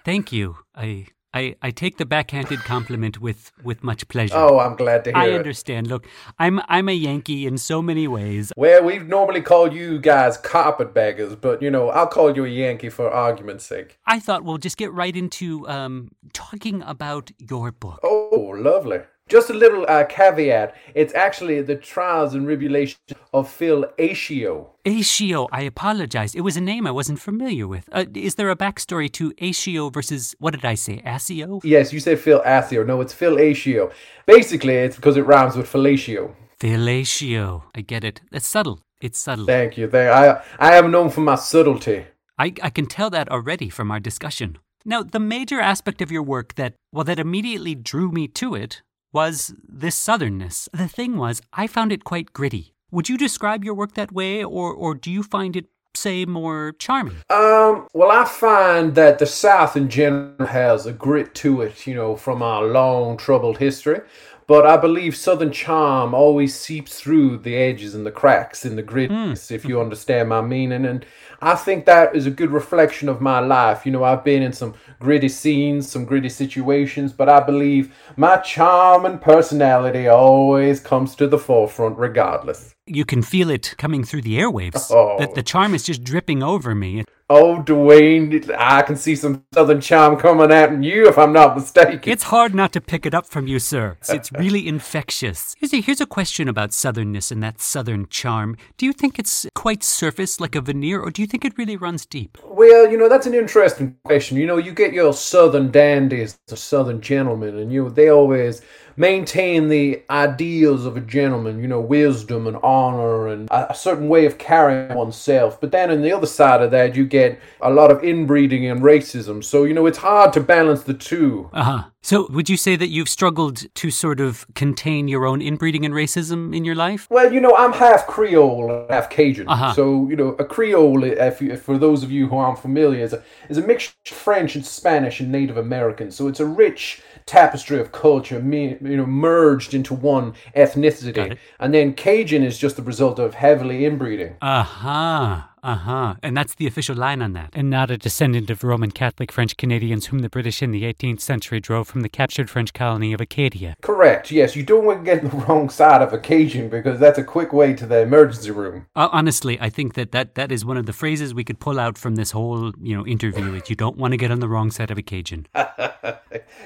Thank 0.04 0.32
you. 0.32 0.58
I 0.76 1.08
I, 1.34 1.56
I 1.62 1.72
take 1.72 1.98
the 1.98 2.06
backhanded 2.06 2.60
compliment 2.60 3.22
with, 3.22 3.54
with 3.64 3.84
much 3.84 4.08
pleasure. 4.10 4.36
Oh, 4.36 4.60
I'm 4.60 4.76
glad 4.76 5.06
to 5.06 5.12
hear 5.12 5.18
I 5.18 5.28
it. 5.28 5.34
I 5.34 5.38
understand. 5.38 5.88
Look, 5.88 6.06
I'm 6.38 6.60
I'm 6.68 6.90
a 6.90 6.94
Yankee 6.94 7.46
in 7.46 7.58
so 7.58 7.82
many 7.82 8.08
ways. 8.08 8.52
Well, 8.58 8.84
we 8.84 9.00
normally 9.00 9.42
call 9.42 9.74
you 9.74 10.00
guys 10.00 10.38
carpetbaggers, 10.38 11.36
but 11.36 11.62
you 11.62 11.72
know, 11.72 11.90
I'll 11.90 12.08
call 12.08 12.36
you 12.36 12.44
a 12.44 12.50
Yankee 12.50 12.90
for 12.90 13.10
argument's 13.10 13.66
sake. 13.66 13.98
I 14.06 14.20
thought 14.20 14.44
we'll 14.44 14.58
just 14.58 14.78
get 14.78 14.92
right 14.92 15.16
into 15.16 15.68
um 15.70 16.10
talking 16.34 16.82
about 16.82 17.32
your 17.38 17.72
book. 17.72 18.00
Oh, 18.04 18.54
lovely. 18.58 19.02
Just 19.32 19.50
a 19.50 19.54
little 19.54 19.86
uh, 19.88 20.04
caveat. 20.04 20.76
It's 20.94 21.14
actually 21.14 21.62
the 21.62 21.78
trials 21.78 22.34
and 22.34 22.46
tribulations 22.46 23.00
of 23.34 23.50
Phil 23.50 23.86
Asio. 23.98 24.68
Asio, 24.86 25.48
I 25.54 25.62
apologize. 25.62 26.36
It 26.36 26.42
was 26.42 26.58
a 26.58 26.62
name 26.62 26.86
I 26.86 26.92
wasn't 26.92 27.22
familiar 27.22 27.66
with. 27.66 27.88
Uh, 27.94 28.04
is 28.14 28.36
there 28.36 28.50
a 28.50 28.58
backstory 28.58 29.10
to 29.14 29.32
Asio 29.42 29.90
versus, 29.90 30.36
what 30.40 30.52
did 30.54 30.66
I 30.66 30.76
say, 30.76 31.02
Asio? 31.06 31.62
Yes, 31.64 31.94
you 31.94 32.02
said 32.02 32.20
Phil 32.20 32.42
Asio. 32.46 32.86
No, 32.86 33.00
it's 33.00 33.14
Phil 33.14 33.38
Asio. 33.38 33.94
Basically, 34.26 34.74
it's 34.74 34.98
because 34.98 35.16
it 35.16 35.22
rhymes 35.22 35.56
with 35.56 35.72
fellatio. 35.72 36.36
Fellatio. 36.60 37.64
I 37.74 37.80
get 37.80 38.04
it. 38.04 38.20
It's 38.34 38.48
subtle. 38.48 38.82
It's 39.00 39.18
subtle. 39.18 39.46
Thank 39.46 39.78
you. 39.78 39.90
Thank 39.90 40.14
I, 40.14 40.44
I 40.60 40.76
am 40.76 40.92
known 40.92 41.10
for 41.10 41.22
my 41.22 41.36
subtlety. 41.36 42.06
I, 42.38 42.54
I 42.62 42.70
can 42.70 42.86
tell 42.86 43.10
that 43.12 43.32
already 43.32 43.70
from 43.70 43.92
our 43.92 44.02
discussion. 44.02 44.58
Now, 44.84 45.04
the 45.04 45.22
major 45.22 45.62
aspect 45.62 46.02
of 46.02 46.12
your 46.12 46.24
work 46.24 46.56
that, 46.56 46.74
well, 46.92 47.06
that 47.06 47.18
immediately 47.18 47.76
drew 47.76 48.12
me 48.12 48.28
to 48.28 48.56
it 48.56 48.82
was 49.14 49.54
this 49.68 50.00
southernness. 50.00 50.70
The 50.74 50.88
thing 50.88 51.18
was, 51.18 51.42
I 51.54 51.68
found 51.68 51.92
it 51.92 52.04
quite 52.04 52.34
gritty. 52.34 52.74
Would 52.92 53.10
you 53.10 53.18
describe 53.18 53.64
your 53.64 53.74
work 53.74 53.94
that 53.96 54.12
way, 54.12 54.44
or, 54.44 54.74
or 54.74 54.96
do 54.96 55.10
you 55.12 55.24
find 55.24 55.56
it, 55.56 55.66
say, 55.96 56.26
more 56.26 56.74
charming? 56.78 57.18
Um, 57.30 57.88
well, 57.94 58.12
I 58.12 58.26
find 58.26 58.96
that 58.96 59.20
the 59.20 59.26
South 59.26 59.78
in 59.78 59.90
general 59.90 60.48
has 60.48 60.86
a 60.86 60.94
grit 60.94 61.34
to 61.36 61.62
it, 61.62 61.88
you 61.88 61.96
know, 61.96 62.16
from 62.16 62.42
our 62.42 62.64
long, 62.66 63.18
troubled 63.18 63.58
history. 63.58 64.02
But 64.48 64.66
I 64.66 64.78
believe 64.78 65.16
Southern 65.16 65.52
charm 65.52 66.14
always 66.14 66.56
seeps 66.56 67.00
through 67.00 67.38
the 67.38 67.56
edges 67.56 67.96
and 67.96 68.06
the 68.06 68.12
cracks 68.12 68.66
in 68.66 68.76
the 68.76 68.84
grittiness, 68.84 69.48
mm. 69.48 69.52
if 69.52 69.66
you 69.66 69.80
understand 69.80 70.30
my 70.30 70.42
meaning. 70.42 70.86
And 70.86 71.06
I 71.42 71.56
think 71.56 71.86
that 71.86 72.16
is 72.16 72.26
a 72.26 72.32
good 72.32 72.52
reflection 72.52 73.10
of 73.10 73.22
my 73.22 73.40
life. 73.40 73.86
You 73.86 73.92
know, 73.92 74.04
I've 74.04 74.24
been 74.24 74.44
in 74.44 74.54
some 74.54 74.74
gritty 75.00 75.30
scenes, 75.30 75.90
some 75.90 76.06
gritty 76.06 76.30
situations, 76.30 77.14
but 77.14 77.30
I 77.30 77.40
believe 77.40 77.96
my 78.18 78.38
charm 78.38 79.06
and 79.06 79.22
personality 79.22 80.08
always 80.08 80.80
comes 80.80 81.16
to 81.16 81.28
the 81.28 81.40
forefront 81.40 81.98
regardless. 81.98 82.76
You 82.86 83.06
can 83.06 83.22
feel 83.22 83.50
it 83.50 83.76
coming 83.78 84.04
through 84.04 84.24
the 84.24 84.38
airwaves. 84.38 84.92
Oh. 84.92 85.18
That 85.18 85.36
the 85.36 85.44
charm 85.44 85.74
is 85.74 85.84
just 85.84 86.04
dripping 86.04 86.44
over 86.44 86.76
me. 86.76 87.06
Oh, 87.34 87.64
Dwayne, 87.64 88.54
I 88.58 88.82
can 88.82 88.98
see 88.98 89.16
some 89.16 89.46
southern 89.54 89.80
charm 89.80 90.18
coming 90.18 90.52
at 90.52 90.84
you 90.84 91.08
if 91.08 91.18
I'm 91.18 91.32
not 91.32 91.56
mistaken. 91.56 92.02
It's 92.04 92.24
hard 92.24 92.54
not 92.54 92.74
to 92.74 92.82
pick 92.82 93.06
it 93.06 93.14
up 93.14 93.26
from 93.26 93.48
you, 93.48 93.58
sir. 93.58 93.96
It's, 94.02 94.10
it's 94.10 94.32
really 94.34 94.68
infectious. 94.68 95.56
Here's 95.58 95.74
a, 95.74 95.80
here's 95.80 96.02
a 96.02 96.06
question 96.06 96.50
about 96.50 96.72
southernness 96.72 97.32
and 97.32 97.42
that 97.42 97.62
southern 97.62 98.10
charm. 98.10 98.58
Do 98.76 98.86
you 98.86 98.92
think 98.92 99.18
it's 99.18 99.48
quite 99.56 99.82
surface, 99.82 100.42
like 100.42 100.56
a 100.56 100.62
veneer, 100.62 101.00
or 101.00 101.10
do 101.10 101.22
you 101.22 101.28
think 101.28 101.46
it 101.46 101.58
really 101.58 101.78
runs 101.78 102.06
deep? 102.06 102.38
Well, 102.44 102.92
you 102.92 102.98
know, 102.98 103.08
that's 103.08 103.28
an 103.28 103.34
interesting 103.34 103.96
question. 104.04 104.36
You 104.36 104.46
know, 104.46 104.58
you 104.58 104.74
get 104.74 104.92
your 104.92 105.14
southern 105.14 105.72
dandies, 105.72 106.38
the 106.48 106.58
southern 106.58 107.00
gentlemen, 107.00 107.58
and 107.58 107.72
you 107.72 107.90
they 107.92 108.10
always 108.10 108.62
maintain 108.98 109.70
the 109.70 110.02
ideals 110.10 110.86
of 110.86 110.98
a 110.98 111.02
gentleman, 111.02 111.62
you 111.62 111.68
know, 111.68 111.82
wisdom 111.82 112.48
and 112.48 112.58
honor 112.58 113.28
and 113.28 113.48
a, 113.52 113.74
certain 113.74 114.08
way 114.08 114.26
of 114.26 114.38
carrying 114.38 114.94
oneself. 114.96 115.60
But 115.60 115.72
then 115.72 115.90
on 115.92 116.02
the 116.02 116.12
other 116.12 116.28
side 116.28 116.62
of 116.62 116.72
that, 116.72 116.96
you 116.96 117.06
get 117.06 117.21
a 117.62 117.70
lot 117.70 117.92
of 117.92 118.04
inbreeding 118.04 118.66
and 118.66 118.82
racism. 118.82 119.44
So, 119.44 119.64
you 119.64 119.74
know, 119.74 119.86
it's 119.86 119.98
hard 119.98 120.34
to 120.34 120.40
balance 120.40 120.84
the 120.84 120.94
two. 120.94 121.50
Uh 121.54 121.64
huh. 121.64 121.84
So, 122.04 122.28
would 122.32 122.50
you 122.50 122.58
say 122.58 122.76
that 122.76 122.88
you've 122.88 123.10
struggled 123.10 123.74
to 123.76 123.92
sort 123.92 124.20
of 124.20 124.48
contain 124.56 125.08
your 125.08 125.26
own 125.26 125.40
inbreeding 125.40 125.86
and 125.86 125.94
racism 125.94 126.56
in 126.56 126.66
your 126.66 126.74
life? 126.74 127.08
Well, 127.12 127.32
you 127.32 127.40
know, 127.40 127.56
I'm 127.56 127.74
half 127.74 128.08
Creole, 128.08 128.88
half 128.90 129.10
Cajun. 129.12 129.48
Uh-huh. 129.48 129.74
So, 129.74 130.10
you 130.10 130.16
know, 130.16 130.30
a 130.40 130.46
Creole, 130.46 131.04
if 131.04 131.42
you, 131.42 131.56
for 131.58 131.78
those 131.78 132.02
of 132.02 132.12
you 132.12 132.28
who 132.28 132.38
aren't 132.38 132.58
familiar, 132.58 133.04
is 133.04 133.14
a, 133.14 133.24
is 133.50 133.60
a 133.60 133.62
mixture 133.62 133.94
of 134.10 134.18
French 134.18 134.56
and 134.56 134.66
Spanish 134.66 135.20
and 135.20 135.32
Native 135.32 135.58
American. 135.58 136.10
So 136.10 136.28
it's 136.28 136.40
a 136.40 136.46
rich 136.46 137.04
tapestry 137.28 137.80
of 137.80 137.92
culture, 137.92 138.40
me, 138.40 138.78
you 138.82 138.98
know, 138.98 139.06
merged 139.06 139.76
into 139.76 139.94
one 139.94 140.34
ethnicity. 140.56 141.38
And 141.60 141.72
then 141.72 141.94
Cajun 141.94 142.44
is 142.44 142.58
just 142.58 142.78
the 142.78 142.82
result 142.82 143.20
of 143.20 143.36
heavily 143.36 143.86
inbreeding. 143.86 144.38
Uh 144.42 144.64
huh. 144.64 145.42
Uh 145.64 145.76
huh. 145.76 146.16
And 146.24 146.36
that's 146.36 146.56
the 146.56 146.66
official 146.66 146.96
line 146.96 147.22
on 147.22 147.34
that. 147.34 147.50
And 147.54 147.70
not 147.70 147.92
a 147.92 147.98
descendant 147.98 148.50
of 148.50 148.64
Roman 148.64 148.90
Catholic 148.90 149.32
French 149.32 149.58
Canadians 149.58 150.08
whom 150.08 150.20
the 150.20 150.30
British 150.30 150.64
in 150.64 150.72
the 150.72 150.84
18th 150.84 151.22
century 151.22 151.60
drove 151.60 151.88
from 151.88 152.02
the 152.02 152.10
captured 152.10 152.50
French 152.50 152.74
colony 152.74 153.14
of 153.14 153.22
Acadia. 153.22 153.76
Correct. 153.82 154.32
Yes, 154.32 154.56
you 154.56 154.64
don't 154.64 154.86
want 154.86 155.00
to 155.00 155.06
get 155.06 155.24
on 155.24 155.30
the 155.30 155.46
wrong 155.46 155.70
side 155.70 156.02
of 156.02 156.14
a 156.14 156.18
Cajun 156.18 156.70
because 156.70 157.00
that's 157.00 157.20
a 157.20 157.24
quick 157.24 157.54
way 157.54 157.74
to 157.74 157.86
the 157.86 158.00
emergency 158.00 158.50
room. 158.52 158.88
Uh, 158.96 159.10
honestly, 159.12 159.60
I 159.62 159.70
think 159.70 159.94
that, 159.94 160.12
that 160.14 160.34
that 160.36 160.52
is 160.52 160.66
one 160.66 160.78
of 160.78 160.88
the 160.88 160.94
phrases 160.94 161.34
we 161.34 161.44
could 161.44 161.60
pull 161.60 161.80
out 161.80 161.98
from 161.98 162.16
this 162.16 162.32
whole, 162.32 162.72
you 162.82 162.98
know, 162.98 163.06
interview. 163.06 163.54
Is 163.54 163.70
you 163.70 163.76
don't 163.76 163.98
want 163.98 164.14
to 164.14 164.18
get 164.18 164.32
on 164.32 164.40
the 164.40 164.48
wrong 164.48 164.72
side 164.72 164.90
of 164.90 164.98
a 164.98 165.04
Cajun. 165.04 165.46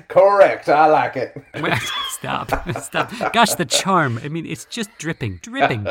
Correct. 0.07 0.69
I 0.69 0.87
like 0.87 1.15
it. 1.17 1.35
Stop, 2.09 2.49
stop. 2.81 3.11
Gosh, 3.33 3.53
the 3.55 3.65
charm. 3.65 4.19
I 4.23 4.29
mean, 4.29 4.45
it's 4.45 4.65
just 4.65 4.89
dripping, 4.97 5.39
dripping. 5.43 5.83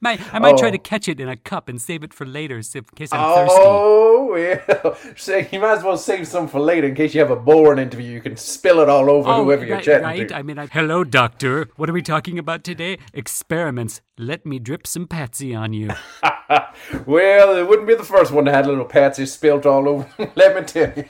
might, 0.00 0.20
I 0.34 0.38
might 0.40 0.56
try 0.56 0.68
Oh. 0.68 0.72
to 0.72 0.78
catch 0.78 1.06
it 1.06 1.20
in 1.20 1.28
a 1.28 1.36
cup 1.36 1.68
and 1.68 1.80
save 1.80 2.02
it 2.02 2.12
for 2.12 2.24
later 2.30 2.62
so- 2.62 2.78
in 2.78 2.84
case 2.96 3.12
I'm 3.12 3.20
thirsty. 3.46 3.56
Oh, 3.60 4.36
yeah. 4.36 4.94
So 5.16 5.36
you 5.38 5.58
might 5.60 5.78
as 5.78 5.84
well 5.84 5.96
save 5.96 6.26
some 6.26 6.46
for 6.48 6.60
later 6.60 6.86
in 6.88 6.94
case 6.94 7.14
you 7.14 7.20
have 7.20 7.30
a 7.30 7.36
boring 7.36 7.78
interview. 7.78 8.10
You 8.10 8.20
can 8.20 8.36
spill 8.36 8.80
it 8.80 8.88
all 8.88 9.10
over 9.10 9.32
whoever 9.34 9.64
you're 9.66 9.76
Oh, 9.78 9.80
chatting 9.80 10.04
right. 10.04 10.28
to. 10.28 10.36
I 10.36 10.42
mean, 10.42 10.58
I, 10.58 10.66
hello, 10.66 11.04
doctor. 11.04 11.68
What 11.76 11.90
are 11.90 11.92
we 11.92 12.02
talking 12.02 12.38
about 12.38 12.64
today? 12.64 12.98
Experiments. 13.12 14.00
Let 14.16 14.44
me 14.46 14.58
drip 14.58 14.86
some 14.86 15.06
patsy 15.06 15.54
on 15.54 15.72
you. 15.72 15.90
Well, 17.06 17.56
it 17.56 17.68
wouldn't 17.68 17.86
be 17.86 17.94
the 17.94 18.02
first 18.04 18.32
one 18.32 18.44
that 18.46 18.54
had 18.54 18.64
a 18.66 18.68
little 18.68 18.84
patsy 18.84 19.24
spilt 19.26 19.66
all 19.66 19.88
over. 19.88 20.08
Let 20.34 20.56
me 20.56 20.62
tell 20.62 20.92
you. 20.96 21.04